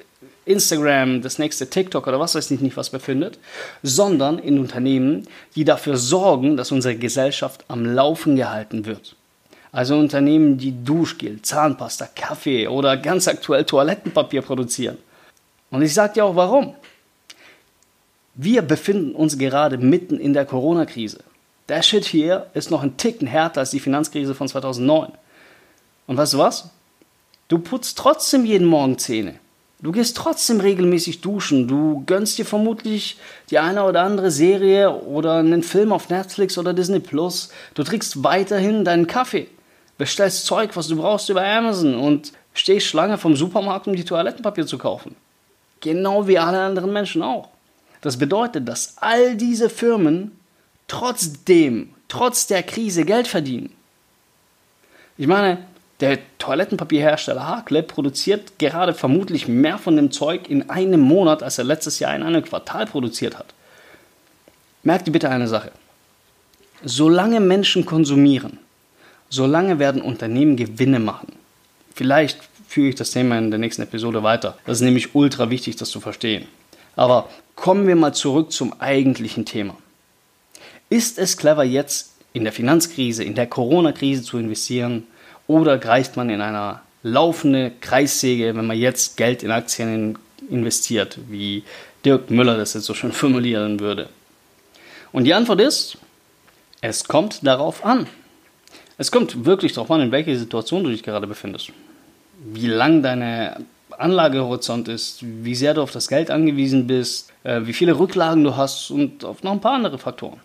Instagram, 0.45 1.23
das 1.23 1.39
nächste 1.39 1.69
TikTok 1.69 2.07
oder 2.07 2.19
was 2.19 2.35
weiß 2.35 2.51
ich 2.51 2.61
nicht 2.61 2.77
was 2.77 2.91
befindet, 2.91 3.39
sondern 3.83 4.39
in 4.39 4.59
Unternehmen, 4.59 5.29
die 5.55 5.65
dafür 5.65 5.97
sorgen, 5.97 6.57
dass 6.57 6.73
unsere 6.73 6.97
Gesellschaft 6.97 7.65
am 7.69 7.85
Laufen 7.85 8.37
gehalten 8.37 8.87
wird. 8.87 9.15
Also 9.71 9.97
Unternehmen, 9.97 10.59
die 10.59 10.85
Duschgel, 10.85 11.41
Zahnpasta, 11.41 12.09
Kaffee 12.15 12.69
oder 12.69 12.97
ganz 12.97 13.29
aktuell 13.29 13.65
Toilettenpapier 13.65 14.43
produzieren. 14.43 14.99
Und 15.71 15.83
ich 15.83 15.95
sage 15.95 16.15
dir 16.15 16.25
auch 16.25 16.37
warum. 16.37 16.75
Wir 18.35 18.63
befinden 18.63 19.15
uns 19.15 19.39
gerade 19.39 19.79
mitten 19.79 20.19
in 20.19 20.33
der 20.35 20.45
Corona-Krise. 20.45 21.21
Der 21.69 21.83
Shit 21.83 22.05
hier 22.05 22.47
ist 22.55 22.71
noch 22.71 22.83
ein 22.83 22.97
Ticken 22.97 23.27
härter 23.27 23.61
als 23.61 23.71
die 23.71 23.81
Finanzkrise 23.81 24.35
von 24.35 24.49
2009. 24.49 25.13
Und 26.07 26.17
weißt 26.17 26.35
du 26.35 26.39
was? 26.39 26.71
Du 27.49 27.59
putzt 27.59 27.99
trotzdem 27.99 28.45
jeden 28.45 28.67
Morgen 28.67 28.99
Zähne. 28.99 29.35
Du 29.81 29.91
gehst 29.91 30.17
trotzdem 30.17 30.61
regelmäßig 30.61 31.21
duschen. 31.21 31.67
Du 31.67 32.05
gönnst 32.07 32.39
dir 32.39 32.47
vermutlich 32.47 33.19
die 33.51 33.59
eine 33.59 33.85
oder 33.85 34.03
andere 34.03 34.31
Serie 34.31 34.93
oder 34.93 35.37
einen 35.37 35.63
Film 35.65 35.93
auf 35.93 36.09
Netflix 36.09 36.57
oder 36.57 36.73
Disney 36.73 37.01
Plus. 37.01 37.51
Du 37.75 37.83
trinkst 37.83 38.23
weiterhin 38.23 38.85
deinen 38.85 39.09
Kaffee. 39.09 39.49
Bestellst 39.99 40.47
Zeug, 40.47 40.77
was 40.77 40.89
du 40.89 40.97
brauchst 40.97 41.29
über 41.29 41.45
Amazon 41.45 41.97
und 41.97 42.33
stehst 42.55 42.87
Schlange 42.87 43.19
vom 43.19 43.35
Supermarkt, 43.35 43.87
um 43.87 43.97
die 43.97 44.05
Toilettenpapier 44.05 44.67
zu 44.67 44.79
kaufen. 44.79 45.17
Genau 45.81 46.29
wie 46.29 46.39
alle 46.39 46.61
anderen 46.61 46.93
Menschen 46.93 47.23
auch. 47.23 47.49
Das 48.03 48.17
bedeutet, 48.17 48.69
dass 48.69 48.97
all 48.99 49.37
diese 49.37 49.69
Firmen 49.69 50.39
trotzdem, 50.93 51.89
trotz 52.09 52.47
der 52.47 52.63
Krise 52.63 53.07
Geld 53.07 53.27
verdienen. 53.27 53.71
Ich 55.17 55.27
meine, 55.27 55.59
der 56.01 56.19
Toilettenpapierhersteller 56.39 57.47
Hakle 57.47 57.83
produziert 57.83 58.59
gerade 58.59 58.93
vermutlich 58.93 59.49
mehr 59.49 59.79
von 59.79 59.97
dem 59.97 60.11
Zeug 60.11 60.51
in 60.51 60.69
einem 60.69 61.01
Monat, 61.01 61.43
als 61.43 61.57
er 61.57 61.65
letztes 61.65 61.99
Jahr 61.99 62.15
in 62.15 62.23
einem 62.23 62.45
Quartal 62.45 62.87
produziert 62.87 63.39
hat. 63.39 63.55
Merkt 64.83 65.07
dir 65.07 65.13
bitte 65.13 65.31
eine 65.31 65.49
Sache. 65.49 65.73
Solange 66.85 67.41
Menschen 67.41 67.87
konsumieren, 67.87 68.59
solange 69.31 69.79
werden 69.79 70.03
Unternehmen 70.03 70.57
Gewinne 70.57 70.99
machen. 70.99 71.33
Vielleicht 71.95 72.39
führe 72.69 72.89
ich 72.89 72.97
das 72.97 73.13
Thema 73.13 73.39
in 73.39 73.51
der 73.51 73.61
nächsten 73.61 73.83
Episode 73.83 74.23
weiter. 74.23 74.59
Das 74.67 74.79
ist 74.79 74.85
nämlich 74.85 75.15
ultra 75.15 75.49
wichtig, 75.49 75.77
das 75.77 75.89
zu 75.89 76.01
verstehen. 76.01 76.49
Aber 76.97 77.31
kommen 77.55 77.87
wir 77.87 77.97
mal 77.97 78.13
zurück 78.13 78.53
zum 78.53 78.79
eigentlichen 78.79 79.47
Thema. 79.47 79.77
Ist 80.93 81.19
es 81.19 81.39
clever 81.39 81.65
jetzt 81.65 82.17
in 82.35 82.45
der 82.45 82.53
Finanzkrise, 82.53 83.25
in 83.25 83.35
der 83.35 83.47
Corona-Krise 83.47 84.23
zu 84.23 84.37
investieren 84.37 85.05
oder 85.47 85.79
greift 85.79 86.19
man 86.19 86.29
in 86.29 86.43
eine 86.43 86.81
laufende 87.03 87.73
Kreissäge, 87.81 88.55
wenn 88.55 88.67
man 88.67 88.77
jetzt 88.77 89.17
Geld 89.17 89.43
in 89.43 89.51
Aktien 89.51 90.19
investiert, 90.51 91.19
wie 91.31 91.63
Dirk 92.05 92.31
Müller 92.31 92.59
das 92.59 92.75
jetzt 92.75 92.85
so 92.85 92.93
schön 92.93 93.13
formulieren 93.13 93.81
würde? 93.81 94.11
Und 95.13 95.25
die 95.25 95.33
Antwort 95.33 95.63
ist, 95.63 95.97
es 96.83 97.05
kommt 97.05 97.39
darauf 97.47 97.87
an. 97.87 98.07
Es 98.99 99.11
kommt 99.11 99.47
wirklich 99.47 99.73
darauf 99.73 99.91
an, 99.91 100.03
in 100.03 100.13
welcher 100.13 100.37
Situation 100.37 100.85
du 100.85 100.91
dich 100.91 101.03
gerade 101.03 101.27
befindest. 101.27 101.71
Wie 102.45 102.67
lang 102.67 103.03
deine 103.03 103.65
Anlagehorizont 103.89 104.89
ist, 104.89 105.21
wie 105.23 105.55
sehr 105.55 105.73
du 105.73 105.81
auf 105.81 105.91
das 105.91 106.09
Geld 106.09 106.31
angewiesen 106.31 106.87
bist, 106.87 107.33
äh, 107.45 107.63
wie 107.65 107.73
viele 107.73 107.99
Rücklagen 107.99 108.45
du 108.45 108.59
hast 108.59 108.91
und 108.91 109.25
auf 109.25 109.43
noch 109.43 109.53
ein 109.53 109.61
paar 109.63 109.73
andere 109.73 109.97
Faktoren. 109.97 110.39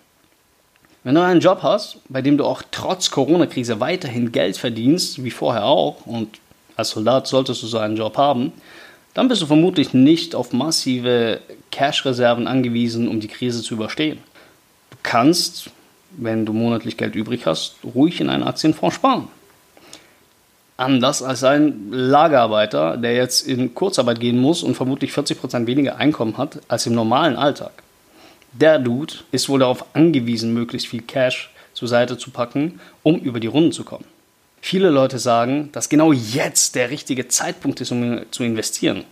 Wenn 1.08 1.16
du 1.16 1.24
einen 1.24 1.40
Job 1.40 1.60
hast, 1.64 2.00
bei 2.10 2.22
dem 2.22 2.38
du 2.38 2.44
auch 2.44 2.62
trotz 2.70 3.12
Corona-Krise 3.12 3.80
weiterhin 3.80 4.34
Geld 4.34 4.58
verdienst, 4.58 5.24
wie 5.24 5.32
vorher 5.32 5.64
auch, 5.64 6.06
und 6.06 6.28
als 6.76 6.90
Soldat 6.90 7.28
solltest 7.28 7.64
du 7.64 7.68
so 7.68 7.78
einen 7.78 7.96
Job 7.96 8.18
haben, 8.18 8.52
dann 9.14 9.30
bist 9.30 9.42
du 9.42 9.46
vermutlich 9.46 9.94
nicht 9.94 10.36
auf 10.36 10.52
massive 10.52 11.40
Cash-Reserven 11.72 12.46
angewiesen, 12.46 13.08
um 13.08 13.22
die 13.22 13.30
Krise 13.30 13.64
zu 13.64 13.76
überstehen. 13.76 14.18
Du 14.90 14.98
kannst, 15.02 15.70
wenn 16.18 16.46
du 16.46 16.52
monatlich 16.52 16.98
Geld 16.98 17.16
übrig 17.16 17.46
hast, 17.46 17.76
ruhig 17.96 18.20
in 18.20 18.30
einen 18.30 18.44
Aktienfonds 18.44 18.98
sparen. 18.98 19.30
Anders 20.76 21.24
als 21.24 21.42
ein 21.46 21.90
Lagerarbeiter, 21.90 22.98
der 22.98 23.16
jetzt 23.16 23.48
in 23.48 23.74
Kurzarbeit 23.74 24.20
gehen 24.20 24.40
muss 24.40 24.62
und 24.62 24.76
vermutlich 24.76 25.12
40% 25.14 25.68
weniger 25.68 25.96
Einkommen 25.96 26.38
hat 26.38 26.60
als 26.68 26.86
im 26.86 26.96
normalen 26.96 27.38
Alltag. 27.38 27.72
Der 28.60 28.80
Dude 28.80 29.14
ist 29.32 29.50
wohl 29.50 29.60
darauf 29.60 29.86
angewiesen, 29.94 30.52
möglichst 30.52 30.88
viel 30.88 31.04
Cash 31.04 31.52
zur 31.74 31.88
Seite 31.88 32.18
zu 32.18 32.32
packen, 32.32 32.80
um 33.04 33.20
über 33.20 33.40
die 33.40 33.46
Runden 33.46 33.72
zu 33.72 33.84
kommen. 33.84 34.06
Viele 34.62 34.90
Leute 34.90 35.20
sagen, 35.20 35.70
dass 35.74 35.90
genau 35.90 36.12
jetzt 36.12 36.74
der 36.74 36.90
richtige 36.90 37.28
Zeitpunkt 37.28 37.82
ist, 37.82 37.92
um 37.92 38.22
zu 38.32 38.44
investieren, 38.44 39.04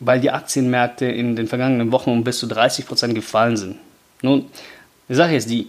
weil 0.00 0.18
die 0.18 0.32
Aktienmärkte 0.32 1.06
in 1.06 1.36
den 1.36 1.46
vergangenen 1.46 1.92
Wochen 1.92 2.10
um 2.10 2.24
bis 2.24 2.40
zu 2.40 2.46
30% 2.46 3.12
gefallen 3.12 3.56
sind. 3.56 3.76
Nun, 4.20 4.46
die 5.08 5.14
Sache 5.14 5.36
ist 5.36 5.48
die, 5.48 5.68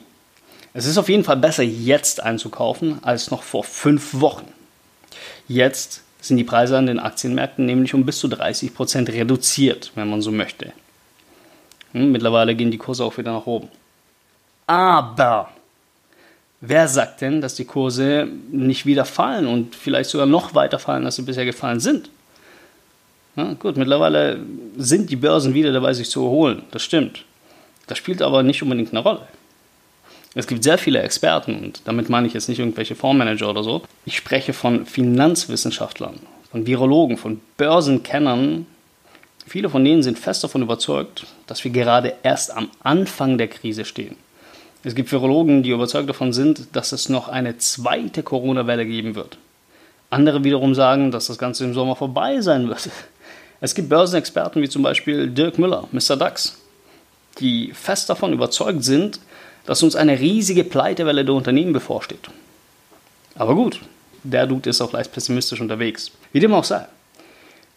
es 0.73 0.88
ist 0.88 0.97
auf 0.97 1.07
jeden 1.07 1.23
Fall 1.23 1.38
besser, 1.38 1.61
jetzt 1.61 2.23
einzukaufen, 2.23 2.97
als 3.03 3.29
noch 3.29 3.43
vor 3.43 3.63
fünf 3.63 4.19
Wochen. 4.19 4.47
Jetzt 5.47 6.01
sind 6.19 6.38
die 6.38 6.43
Preise 6.43 6.79
an 6.79 6.88
den 6.88 7.00
Aktienmärkten 7.00 7.67
nämlich 7.67 7.93
um 7.93 8.07
bis 8.07 8.17
zu 8.17 8.27
30% 8.27 9.07
reduziert, 9.13 9.91
wenn 9.93 10.09
man 10.09 10.23
so 10.23 10.31
möchte. 10.31 10.73
Hm, 11.93 12.12
mittlerweile 12.12 12.55
gehen 12.55 12.71
die 12.71 12.77
Kurse 12.77 13.03
auch 13.03 13.17
wieder 13.17 13.31
nach 13.31 13.45
oben. 13.45 13.67
Aber 14.67 15.50
wer 16.62 16.88
sagt 16.88 17.21
denn, 17.21 17.41
dass 17.41 17.55
die 17.55 17.65
Kurse 17.65 18.27
nicht 18.51 18.86
wieder 18.86 19.05
fallen 19.05 19.48
und 19.48 19.75
vielleicht 19.75 20.10
sogar 20.10 20.27
noch 20.27 20.55
weiter 20.55 20.79
fallen, 20.79 21.05
als 21.05 21.17
sie 21.17 21.24
bisher 21.24 21.45
gefallen 21.45 21.79
sind? 21.79 22.10
Ja, 23.36 23.53
gut, 23.53 23.77
mittlerweile 23.77 24.39
sind 24.77 25.10
die 25.10 25.15
Börsen 25.15 25.53
wieder 25.53 25.71
dabei, 25.71 25.93
sich 25.93 26.10
zu 26.10 26.24
erholen. 26.24 26.63
Das 26.71 26.83
stimmt. 26.83 27.25
Das 27.88 27.98
spielt 27.98 28.21
aber 28.21 28.43
nicht 28.43 28.62
unbedingt 28.62 28.91
eine 28.91 29.00
Rolle. 29.00 29.27
Es 30.33 30.48
gibt 30.48 30.63
sehr 30.63 30.77
viele 30.77 31.01
Experten 31.01 31.55
und 31.55 31.81
damit 31.86 32.10
meine 32.10 32.27
ich 32.27 32.33
jetzt 32.33 32.48
nicht 32.48 32.60
irgendwelche 32.60 32.95
Fondsmanager 32.95 33.50
oder 33.50 33.63
so. 33.63 33.81
Ich 34.05 34.15
spreche 34.15 34.53
von 34.53 34.86
Finanzwissenschaftlern, 34.86 36.19
von 36.51 36.65
Virologen, 36.65 37.17
von 37.17 37.41
Börsenkennern. 37.57 38.65
Viele 39.51 39.70
von 39.70 39.84
denen 39.84 40.01
sind 40.01 40.17
fest 40.17 40.46
davon 40.46 40.62
überzeugt, 40.62 41.25
dass 41.46 41.62
wir 41.65 41.72
gerade 41.72 42.13
erst 42.24 42.55
am 42.55 42.70
Anfang 42.84 43.38
der 43.38 43.50
Krise 43.50 43.84
stehen. 43.84 44.15
Es 44.86 44.96
gibt 44.96 45.12
Virologen, 45.12 45.62
die 45.62 45.72
überzeugt 45.72 46.08
davon 46.08 46.31
sind, 46.31 46.67
dass 46.72 46.93
es 46.93 47.10
noch 47.10 47.27
eine 47.27 47.58
zweite 47.58 48.24
Corona-Welle 48.24 48.86
geben 48.86 49.13
wird. 49.15 49.38
Andere 50.10 50.46
wiederum 50.46 50.74
sagen, 50.74 51.12
dass 51.12 51.27
das 51.27 51.38
Ganze 51.38 51.65
im 51.65 51.74
Sommer 51.74 51.98
vorbei 51.98 52.39
sein 52.39 52.70
wird. 52.70 52.89
Es 53.60 53.75
gibt 53.75 53.89
Börsenexperten 53.89 54.62
wie 54.62 54.70
zum 54.70 54.84
Beispiel 54.84 55.29
Dirk 55.29 55.60
Müller, 55.60 55.86
Mr. 55.91 56.15
DAX, 56.15 56.58
die 57.39 57.74
fest 57.74 58.10
davon 58.10 58.31
überzeugt 58.31 58.86
sind, 58.86 59.20
dass 59.65 59.84
uns 59.84 59.98
eine 59.98 60.17
riesige 60.17 60.63
Pleitewelle 60.63 61.25
der 61.25 61.36
Unternehmen 61.36 61.74
bevorsteht. 61.74 62.29
Aber 63.36 63.53
gut, 63.55 63.81
der 64.24 64.48
Dude 64.48 64.70
ist 64.70 64.79
auch 64.79 64.93
leicht 64.93 65.12
pessimistisch 65.12 65.60
unterwegs. 65.60 66.10
Wie 66.31 66.39
dem 66.39 66.53
auch 66.53 66.63
sei. 66.63 66.86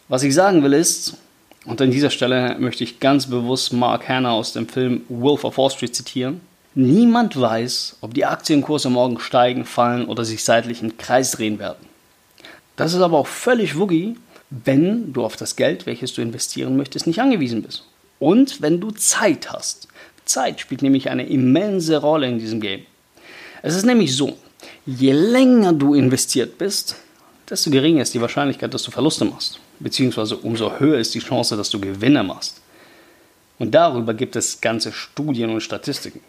Was 0.06 0.22
ich 0.22 0.34
sagen 0.34 0.62
will 0.62 0.72
ist, 0.72 1.16
und 1.64 1.80
an 1.80 1.90
dieser 1.90 2.10
Stelle 2.10 2.56
möchte 2.58 2.84
ich 2.84 3.00
ganz 3.00 3.26
bewusst 3.26 3.72
Mark 3.72 4.08
Hanna 4.08 4.32
aus 4.32 4.52
dem 4.52 4.68
Film 4.68 5.02
Wolf 5.08 5.44
of 5.44 5.56
Wall 5.56 5.70
Street 5.70 5.96
zitieren. 5.96 6.40
Niemand 6.74 7.40
weiß, 7.40 7.98
ob 8.00 8.14
die 8.14 8.26
Aktienkurse 8.26 8.90
morgen 8.90 9.20
steigen, 9.20 9.64
fallen 9.64 10.06
oder 10.06 10.24
sich 10.24 10.44
seitlich 10.44 10.82
im 10.82 10.98
Kreis 10.98 11.32
drehen 11.32 11.58
werden. 11.58 11.86
Das 12.76 12.92
ist 12.92 13.00
aber 13.00 13.18
auch 13.18 13.28
völlig 13.28 13.78
wuggy, 13.78 14.16
wenn 14.50 15.12
du 15.12 15.24
auf 15.24 15.36
das 15.36 15.56
Geld, 15.56 15.86
welches 15.86 16.12
du 16.12 16.20
investieren 16.20 16.76
möchtest, 16.76 17.06
nicht 17.06 17.20
angewiesen 17.20 17.62
bist. 17.62 17.84
Und 18.18 18.60
wenn 18.60 18.80
du 18.80 18.90
Zeit 18.90 19.52
hast. 19.52 19.88
Zeit 20.24 20.60
spielt 20.60 20.82
nämlich 20.82 21.10
eine 21.10 21.26
immense 21.26 21.98
Rolle 21.98 22.26
in 22.26 22.38
diesem 22.38 22.60
Game. 22.60 22.82
Es 23.62 23.74
ist 23.74 23.86
nämlich 23.86 24.16
so, 24.16 24.36
je 24.86 25.12
länger 25.12 25.72
du 25.72 25.94
investiert 25.94 26.58
bist, 26.58 26.96
desto 27.48 27.70
geringer 27.70 28.02
ist 28.02 28.14
die 28.14 28.20
Wahrscheinlichkeit, 28.20 28.72
dass 28.72 28.82
du 28.82 28.90
Verluste 28.90 29.24
machst. 29.24 29.58
Beziehungsweise 29.78 30.36
umso 30.36 30.78
höher 30.78 30.98
ist 30.98 31.14
die 31.14 31.20
Chance, 31.20 31.56
dass 31.56 31.70
du 31.70 31.80
Gewinne 31.80 32.22
machst. 32.22 32.60
Und 33.58 33.72
darüber 33.72 34.14
gibt 34.14 34.36
es 34.36 34.60
ganze 34.60 34.92
Studien 34.92 35.50
und 35.50 35.60
Statistiken. 35.60 36.20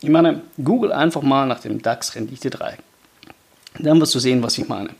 Ich 0.00 0.10
meine, 0.10 0.42
google 0.62 0.92
einfach 0.92 1.22
mal 1.22 1.46
nach 1.46 1.60
dem 1.60 1.80
DAX 1.80 2.14
Rendite 2.14 2.50
3. 2.50 2.76
Dann 3.78 4.00
wirst 4.00 4.14
du 4.14 4.18
sehen, 4.18 4.42
was 4.42 4.58
ich 4.58 4.68
meine. 4.68 4.90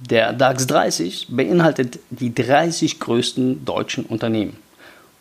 Der 0.00 0.32
DAX 0.32 0.66
30 0.66 1.28
beinhaltet 1.30 1.98
die 2.10 2.34
30 2.34 3.00
größten 3.00 3.64
deutschen 3.64 4.04
Unternehmen 4.06 4.56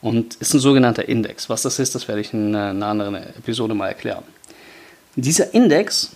und 0.02 0.36
ist 0.36 0.54
ein 0.54 0.60
sogenannter 0.60 1.08
Index. 1.08 1.50
Was 1.50 1.64
das 1.64 1.80
ist, 1.80 1.96
das 1.96 2.08
werde 2.08 2.22
ich 2.22 2.34
in 2.34 2.56
einer 2.56 2.86
anderen 2.86 3.16
Episode 3.16 3.74
mal 3.74 3.88
erklären. 3.88 4.24
Dieser 5.16 5.54
Index, 5.54 6.12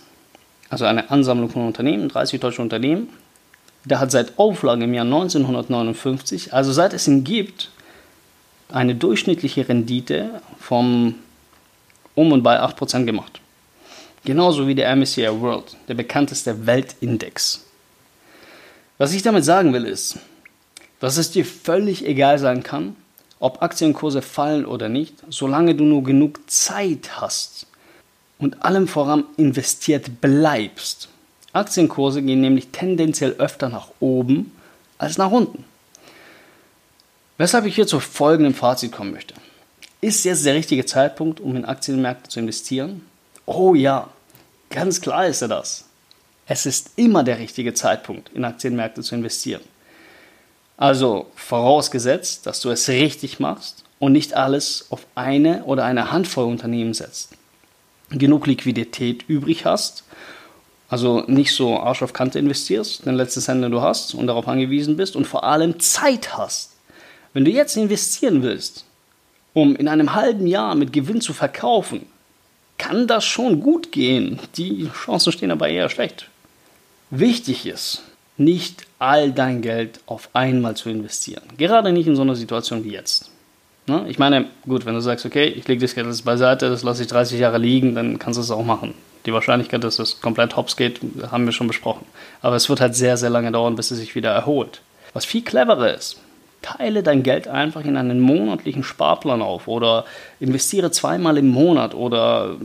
also 0.68 0.84
eine 0.84 1.10
Ansammlung 1.10 1.50
von 1.50 1.66
Unternehmen, 1.66 2.08
30 2.08 2.40
deutsche 2.40 2.62
Unternehmen, 2.62 3.08
der 3.84 4.00
hat 4.00 4.10
seit 4.10 4.38
Auflage 4.38 4.84
im 4.84 4.94
Jahr 4.94 5.04
1959, 5.04 6.52
also 6.52 6.72
seit 6.72 6.92
es 6.92 7.06
ihn 7.06 7.22
gibt, 7.22 7.70
eine 8.68 8.96
durchschnittliche 8.96 9.68
Rendite 9.68 10.42
von 10.58 11.14
um 12.14 12.32
und 12.32 12.42
bei 12.42 12.60
8% 12.60 13.04
gemacht. 13.04 13.40
Genauso 14.24 14.66
wie 14.66 14.74
der 14.74 14.94
MSCI 14.96 15.28
World, 15.40 15.76
der 15.86 15.94
bekannteste 15.94 16.66
Weltindex. 16.66 17.64
Was 18.98 19.12
ich 19.12 19.22
damit 19.22 19.44
sagen 19.44 19.72
will 19.72 19.84
ist, 19.84 20.18
dass 20.98 21.16
es 21.16 21.30
dir 21.30 21.44
völlig 21.44 22.04
egal 22.04 22.38
sein 22.38 22.62
kann, 22.64 22.96
ob 23.38 23.62
Aktienkurse 23.62 24.22
fallen 24.22 24.64
oder 24.64 24.88
nicht, 24.88 25.14
solange 25.28 25.74
du 25.74 25.84
nur 25.84 26.02
genug 26.02 26.40
Zeit 26.50 27.20
hast 27.20 27.66
und 28.38 28.62
allem 28.62 28.88
voran 28.88 29.24
investiert 29.36 30.20
bleibst. 30.20 31.08
Aktienkurse 31.52 32.22
gehen 32.22 32.40
nämlich 32.40 32.68
tendenziell 32.68 33.32
öfter 33.38 33.68
nach 33.68 33.88
oben 34.00 34.52
als 34.98 35.18
nach 35.18 35.30
unten. 35.30 35.64
Weshalb 37.38 37.66
ich 37.66 37.74
hier 37.74 37.86
zu 37.86 38.00
folgendem 38.00 38.54
Fazit 38.54 38.92
kommen 38.92 39.12
möchte. 39.12 39.34
Ist 40.00 40.24
jetzt 40.24 40.44
der 40.44 40.54
richtige 40.54 40.84
Zeitpunkt, 40.84 41.40
um 41.40 41.56
in 41.56 41.64
Aktienmärkte 41.64 42.28
zu 42.28 42.40
investieren? 42.40 43.02
Oh 43.46 43.74
ja, 43.74 44.08
ganz 44.70 45.00
klar 45.00 45.26
ist 45.26 45.42
er 45.42 45.48
das. 45.48 45.84
Es 46.46 46.66
ist 46.66 46.90
immer 46.96 47.24
der 47.24 47.38
richtige 47.38 47.74
Zeitpunkt, 47.74 48.30
in 48.34 48.44
Aktienmärkte 48.44 49.02
zu 49.02 49.14
investieren. 49.14 49.62
Also 50.76 51.26
vorausgesetzt, 51.34 52.46
dass 52.46 52.60
du 52.60 52.70
es 52.70 52.88
richtig 52.88 53.40
machst 53.40 53.84
und 53.98 54.12
nicht 54.12 54.34
alles 54.34 54.86
auf 54.90 55.06
eine 55.14 55.64
oder 55.64 55.84
eine 55.84 56.12
Handvoll 56.12 56.44
Unternehmen 56.44 56.94
setzt. 56.94 57.30
Genug 58.10 58.46
Liquidität 58.46 59.24
übrig 59.28 59.64
hast, 59.64 60.04
also 60.88 61.24
nicht 61.26 61.52
so 61.52 61.78
Arsch 61.78 62.02
auf 62.02 62.12
Kante 62.12 62.38
investierst, 62.38 63.06
den 63.06 63.16
letzten 63.16 63.40
Cent, 63.40 63.64
du 63.72 63.80
hast 63.80 64.14
und 64.14 64.28
darauf 64.28 64.46
angewiesen 64.46 64.96
bist 64.96 65.16
und 65.16 65.26
vor 65.26 65.44
allem 65.44 65.80
Zeit 65.80 66.36
hast. 66.36 66.72
Wenn 67.32 67.44
du 67.44 67.50
jetzt 67.50 67.76
investieren 67.76 68.42
willst, 68.42 68.84
um 69.52 69.74
in 69.74 69.88
einem 69.88 70.14
halben 70.14 70.46
Jahr 70.46 70.74
mit 70.74 70.92
Gewinn 70.92 71.20
zu 71.20 71.32
verkaufen, 71.32 72.06
kann 72.78 73.06
das 73.06 73.24
schon 73.24 73.60
gut 73.60 73.90
gehen. 73.90 74.38
Die 74.56 74.88
Chancen 74.92 75.32
stehen 75.32 75.50
aber 75.50 75.68
eher 75.68 75.88
schlecht. 75.88 76.28
Wichtig 77.10 77.66
ist, 77.66 78.02
nicht 78.36 78.86
all 78.98 79.32
dein 79.32 79.62
Geld 79.62 80.00
auf 80.06 80.28
einmal 80.34 80.76
zu 80.76 80.90
investieren. 80.90 81.42
Gerade 81.56 81.92
nicht 81.92 82.06
in 82.06 82.16
so 82.16 82.22
einer 82.22 82.36
Situation 82.36 82.84
wie 82.84 82.92
jetzt. 82.92 83.30
Ne? 83.86 84.04
Ich 84.08 84.18
meine, 84.18 84.46
gut, 84.66 84.84
wenn 84.84 84.94
du 84.94 85.00
sagst, 85.00 85.24
okay, 85.26 85.46
ich 85.46 85.66
lege 85.68 85.80
das 85.80 85.94
Geld 85.94 86.06
jetzt 86.06 86.24
beiseite, 86.24 86.68
das 86.68 86.82
lasse 86.82 87.02
ich 87.02 87.08
30 87.08 87.38
Jahre 87.38 87.58
liegen, 87.58 87.94
dann 87.94 88.18
kannst 88.18 88.36
du 88.36 88.42
es 88.42 88.50
auch 88.50 88.64
machen. 88.64 88.94
Die 89.26 89.32
Wahrscheinlichkeit, 89.32 89.82
dass 89.84 89.98
es 89.98 90.20
komplett 90.20 90.56
hops 90.56 90.76
geht, 90.76 91.00
haben 91.30 91.46
wir 91.46 91.52
schon 91.52 91.66
besprochen. 91.66 92.06
Aber 92.42 92.56
es 92.56 92.68
wird 92.68 92.80
halt 92.80 92.94
sehr, 92.94 93.16
sehr 93.16 93.30
lange 93.30 93.52
dauern, 93.52 93.76
bis 93.76 93.90
es 93.90 93.98
sich 93.98 94.14
wieder 94.14 94.30
erholt. 94.30 94.80
Was 95.12 95.24
viel 95.24 95.42
cleverer 95.42 95.94
ist, 95.94 96.18
teile 96.62 97.02
dein 97.02 97.22
Geld 97.22 97.48
einfach 97.48 97.84
in 97.84 97.96
einen 97.96 98.20
monatlichen 98.20 98.82
Sparplan 98.82 99.42
auf 99.42 99.68
oder 99.68 100.04
investiere 100.40 100.90
zweimal 100.90 101.38
im 101.38 101.48
Monat 101.48 101.94
oder 101.94 102.56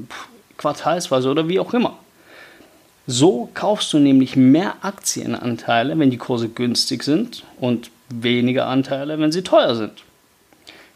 quartalsweise 0.57 1.29
oder 1.29 1.47
wie 1.47 1.59
auch 1.59 1.73
immer. 1.73 1.97
So 3.07 3.49
kaufst 3.53 3.91
du 3.93 3.99
nämlich 3.99 4.35
mehr 4.35 4.75
Aktienanteile, 4.81 5.97
wenn 5.97 6.11
die 6.11 6.17
Kurse 6.17 6.49
günstig 6.49 7.03
sind 7.03 7.43
und 7.59 7.89
weniger 8.09 8.67
Anteile, 8.67 9.19
wenn 9.19 9.31
sie 9.31 9.43
teuer 9.43 9.75
sind. 9.75 10.03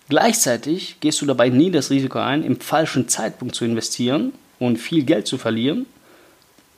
Gleichzeitig 0.08 0.98
gehst 1.00 1.22
du 1.22 1.26
dabei 1.26 1.50
nie 1.50 1.72
das 1.72 1.90
Risiko 1.90 2.20
ein, 2.20 2.44
im 2.44 2.60
falschen 2.60 3.08
Zeitpunkt 3.08 3.56
zu 3.56 3.66
investieren 3.66 4.34
und 4.60 4.78
viel 4.78 5.04
Geld 5.04 5.26
zu 5.26 5.38
verlieren, 5.38 5.86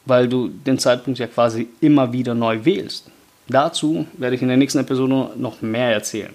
weil 0.06 0.30
du 0.30 0.48
den 0.48 0.80
Zeitpunkt 0.80 1.20
ja 1.20 1.28
quasi 1.28 1.68
immer 1.82 2.13
wieder 2.13 2.34
neu 2.34 2.63
wählst. 2.63 3.10
Dazu 3.50 4.08
werde 4.13 4.36
ich 4.36 4.42
in 4.42 4.48
der 4.48 4.58
nächsten 4.58 4.80
Episode 4.80 5.32
noch 5.36 5.62
mehr 5.62 5.92
erzählen. 5.92 6.34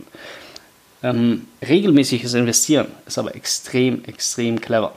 Ähm, 1.03 1.47
regelmäßiges 1.67 2.35
Investieren 2.35 2.87
ist 3.07 3.19
aber 3.19 3.35
extrem, 3.35 4.05
extrem 4.05 4.61
clever. 4.61 4.95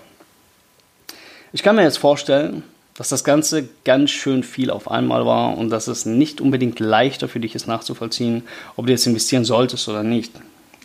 Ich 1.51 1.63
kann 1.63 1.75
mir 1.75 1.83
jetzt 1.83 1.97
vorstellen, 1.97 2.63
dass 2.95 3.09
das 3.09 3.23
Ganze 3.23 3.67
ganz 3.83 4.11
schön 4.11 4.43
viel 4.43 4.69
auf 4.69 4.89
einmal 4.89 5.25
war 5.25 5.57
und 5.57 5.69
dass 5.69 5.87
es 5.87 6.05
nicht 6.05 6.41
unbedingt 6.41 6.79
leichter 6.79 7.27
für 7.27 7.39
dich 7.39 7.55
ist 7.55 7.67
nachzuvollziehen, 7.67 8.43
ob 8.75 8.85
du 8.85 8.91
jetzt 8.91 9.07
investieren 9.07 9.45
solltest 9.45 9.87
oder 9.89 10.03
nicht. 10.03 10.31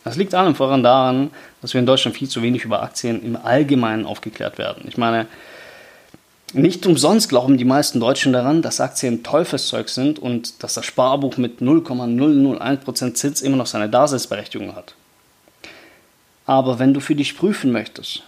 Das 0.05 0.17
liegt 0.17 0.35
allem 0.35 0.55
voran 0.55 0.83
daran, 0.83 1.31
dass 1.61 1.75
wir 1.75 1.81
in 1.81 1.87
Deutschland 1.87 2.17
viel 2.17 2.29
zu 2.29 2.43
wenig 2.43 2.65
über 2.65 2.83
Aktien 2.83 3.23
im 3.23 3.37
Allgemeinen 3.37 4.07
aufgeklärt 4.07 4.57
werden. 4.59 4.85
Ich 4.89 4.97
meine, 4.97 5.27
nicht 6.53 6.85
umsonst 6.87 7.29
glauben 7.29 7.59
die 7.59 7.65
meisten 7.65 8.01
Deutschen 8.01 8.33
daran, 8.33 8.63
dass 8.63 8.81
Aktien 8.81 9.23
Teufelszeug 9.23 9.89
sind 9.89 10.19
und 10.19 10.63
dass 10.63 10.75
das 10.75 10.85
Sparbuch 10.85 11.37
mit 11.37 11.61
0,001% 11.61 13.15
Zins 13.15 13.43
immer 13.43 13.57
noch 13.57 13.67
seine 13.67 13.89
Daseinsberechtigung 13.89 14.75
hat. 14.75 14.95
Aber 16.47 16.79
wenn 16.79 16.95
du 16.95 17.01
für 17.01 17.15
dich 17.15 17.37
prüfen 17.37 17.71
möchtest, 17.71 18.25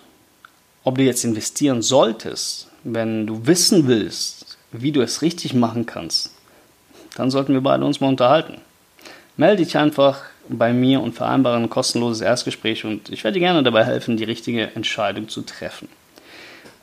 ob 0.84 0.98
du 0.98 1.04
jetzt 1.04 1.24
investieren 1.24 1.82
solltest, 1.82 2.68
wenn 2.84 3.26
du 3.26 3.46
wissen 3.46 3.88
willst, 3.88 4.58
wie 4.70 4.92
du 4.92 5.00
es 5.00 5.22
richtig 5.22 5.54
machen 5.54 5.86
kannst, 5.86 6.30
dann 7.16 7.30
sollten 7.30 7.54
wir 7.54 7.60
beide 7.60 7.84
uns 7.84 8.00
mal 8.00 8.08
unterhalten. 8.08 8.60
Melde 9.36 9.64
dich 9.64 9.76
einfach 9.76 10.22
bei 10.48 10.72
mir 10.72 11.00
und 11.00 11.14
vereinbare 11.14 11.56
ein 11.56 11.70
kostenloses 11.70 12.20
Erstgespräch 12.20 12.84
und 12.84 13.10
ich 13.10 13.24
werde 13.24 13.34
dir 13.34 13.46
gerne 13.46 13.62
dabei 13.62 13.84
helfen, 13.84 14.16
die 14.16 14.24
richtige 14.24 14.74
Entscheidung 14.74 15.28
zu 15.28 15.42
treffen. 15.42 15.88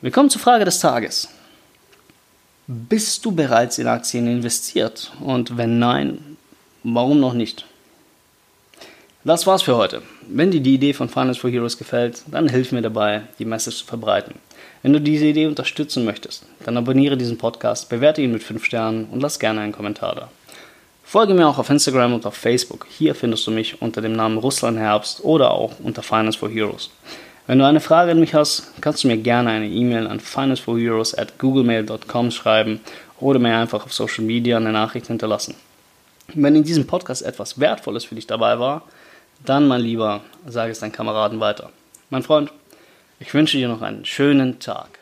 Wir 0.01 0.11
kommen 0.11 0.29
zur 0.29 0.41
Frage 0.41 0.65
des 0.65 0.79
Tages. 0.79 1.29
Bist 2.67 3.25
du 3.25 3.31
bereits 3.31 3.77
in 3.79 3.87
Aktien 3.87 4.27
investiert? 4.27 5.11
Und 5.19 5.57
wenn 5.57 5.79
nein, 5.79 6.37
warum 6.83 7.19
noch 7.19 7.33
nicht? 7.33 7.65
Das 9.25 9.45
war's 9.45 9.63
für 9.63 9.75
heute. 9.75 10.01
Wenn 10.27 10.51
dir 10.51 10.61
die 10.61 10.75
Idee 10.75 10.93
von 10.93 11.09
Finance 11.09 11.39
for 11.39 11.49
Heroes 11.49 11.77
gefällt, 11.77 12.23
dann 12.27 12.47
hilf 12.47 12.71
mir 12.71 12.81
dabei, 12.81 13.23
die 13.37 13.45
Message 13.45 13.79
zu 13.79 13.85
verbreiten. 13.85 14.35
Wenn 14.81 14.93
du 14.93 15.01
diese 15.01 15.25
Idee 15.25 15.47
unterstützen 15.47 16.05
möchtest, 16.05 16.45
dann 16.63 16.77
abonniere 16.77 17.17
diesen 17.17 17.37
Podcast, 17.37 17.89
bewerte 17.89 18.21
ihn 18.21 18.31
mit 18.31 18.43
5 18.43 18.63
Sternen 18.63 19.05
und 19.05 19.19
lass 19.19 19.39
gerne 19.39 19.59
einen 19.59 19.73
Kommentar 19.73 20.15
da. 20.15 20.29
Folge 21.09 21.33
mir 21.33 21.47
auch 21.47 21.57
auf 21.57 21.71
Instagram 21.71 22.13
und 22.13 22.27
auf 22.27 22.35
Facebook. 22.35 22.85
Hier 22.87 23.15
findest 23.15 23.47
du 23.47 23.49
mich 23.49 23.81
unter 23.81 23.99
dem 23.99 24.13
Namen 24.13 24.37
Russland 24.37 24.77
Herbst 24.77 25.23
oder 25.23 25.49
auch 25.49 25.71
unter 25.81 26.03
Finance 26.03 26.37
for 26.37 26.51
Heroes. 26.51 26.91
Wenn 27.47 27.57
du 27.57 27.65
eine 27.65 27.79
Frage 27.79 28.11
an 28.11 28.19
mich 28.19 28.35
hast, 28.35 28.79
kannst 28.79 29.03
du 29.03 29.07
mir 29.07 29.17
gerne 29.17 29.49
eine 29.49 29.67
E-Mail 29.67 30.05
an 30.05 30.19
financeforheroes 30.19 31.17
at 31.17 31.39
googlemail.com 31.39 32.29
schreiben 32.29 32.79
oder 33.19 33.39
mir 33.39 33.57
einfach 33.57 33.85
auf 33.85 33.91
Social 33.91 34.23
Media 34.23 34.57
eine 34.57 34.71
Nachricht 34.71 35.07
hinterlassen. 35.07 35.55
Wenn 36.35 36.55
in 36.55 36.63
diesem 36.63 36.85
Podcast 36.85 37.23
etwas 37.23 37.59
Wertvolles 37.59 38.05
für 38.05 38.13
dich 38.13 38.27
dabei 38.27 38.59
war, 38.59 38.83
dann 39.43 39.67
mein 39.67 39.81
Lieber, 39.81 40.21
sage 40.45 40.73
es 40.73 40.79
deinen 40.79 40.91
Kameraden 40.91 41.39
weiter. 41.39 41.71
Mein 42.11 42.21
Freund, 42.21 42.51
ich 43.19 43.33
wünsche 43.33 43.57
dir 43.57 43.67
noch 43.67 43.81
einen 43.81 44.05
schönen 44.05 44.59
Tag. 44.59 44.98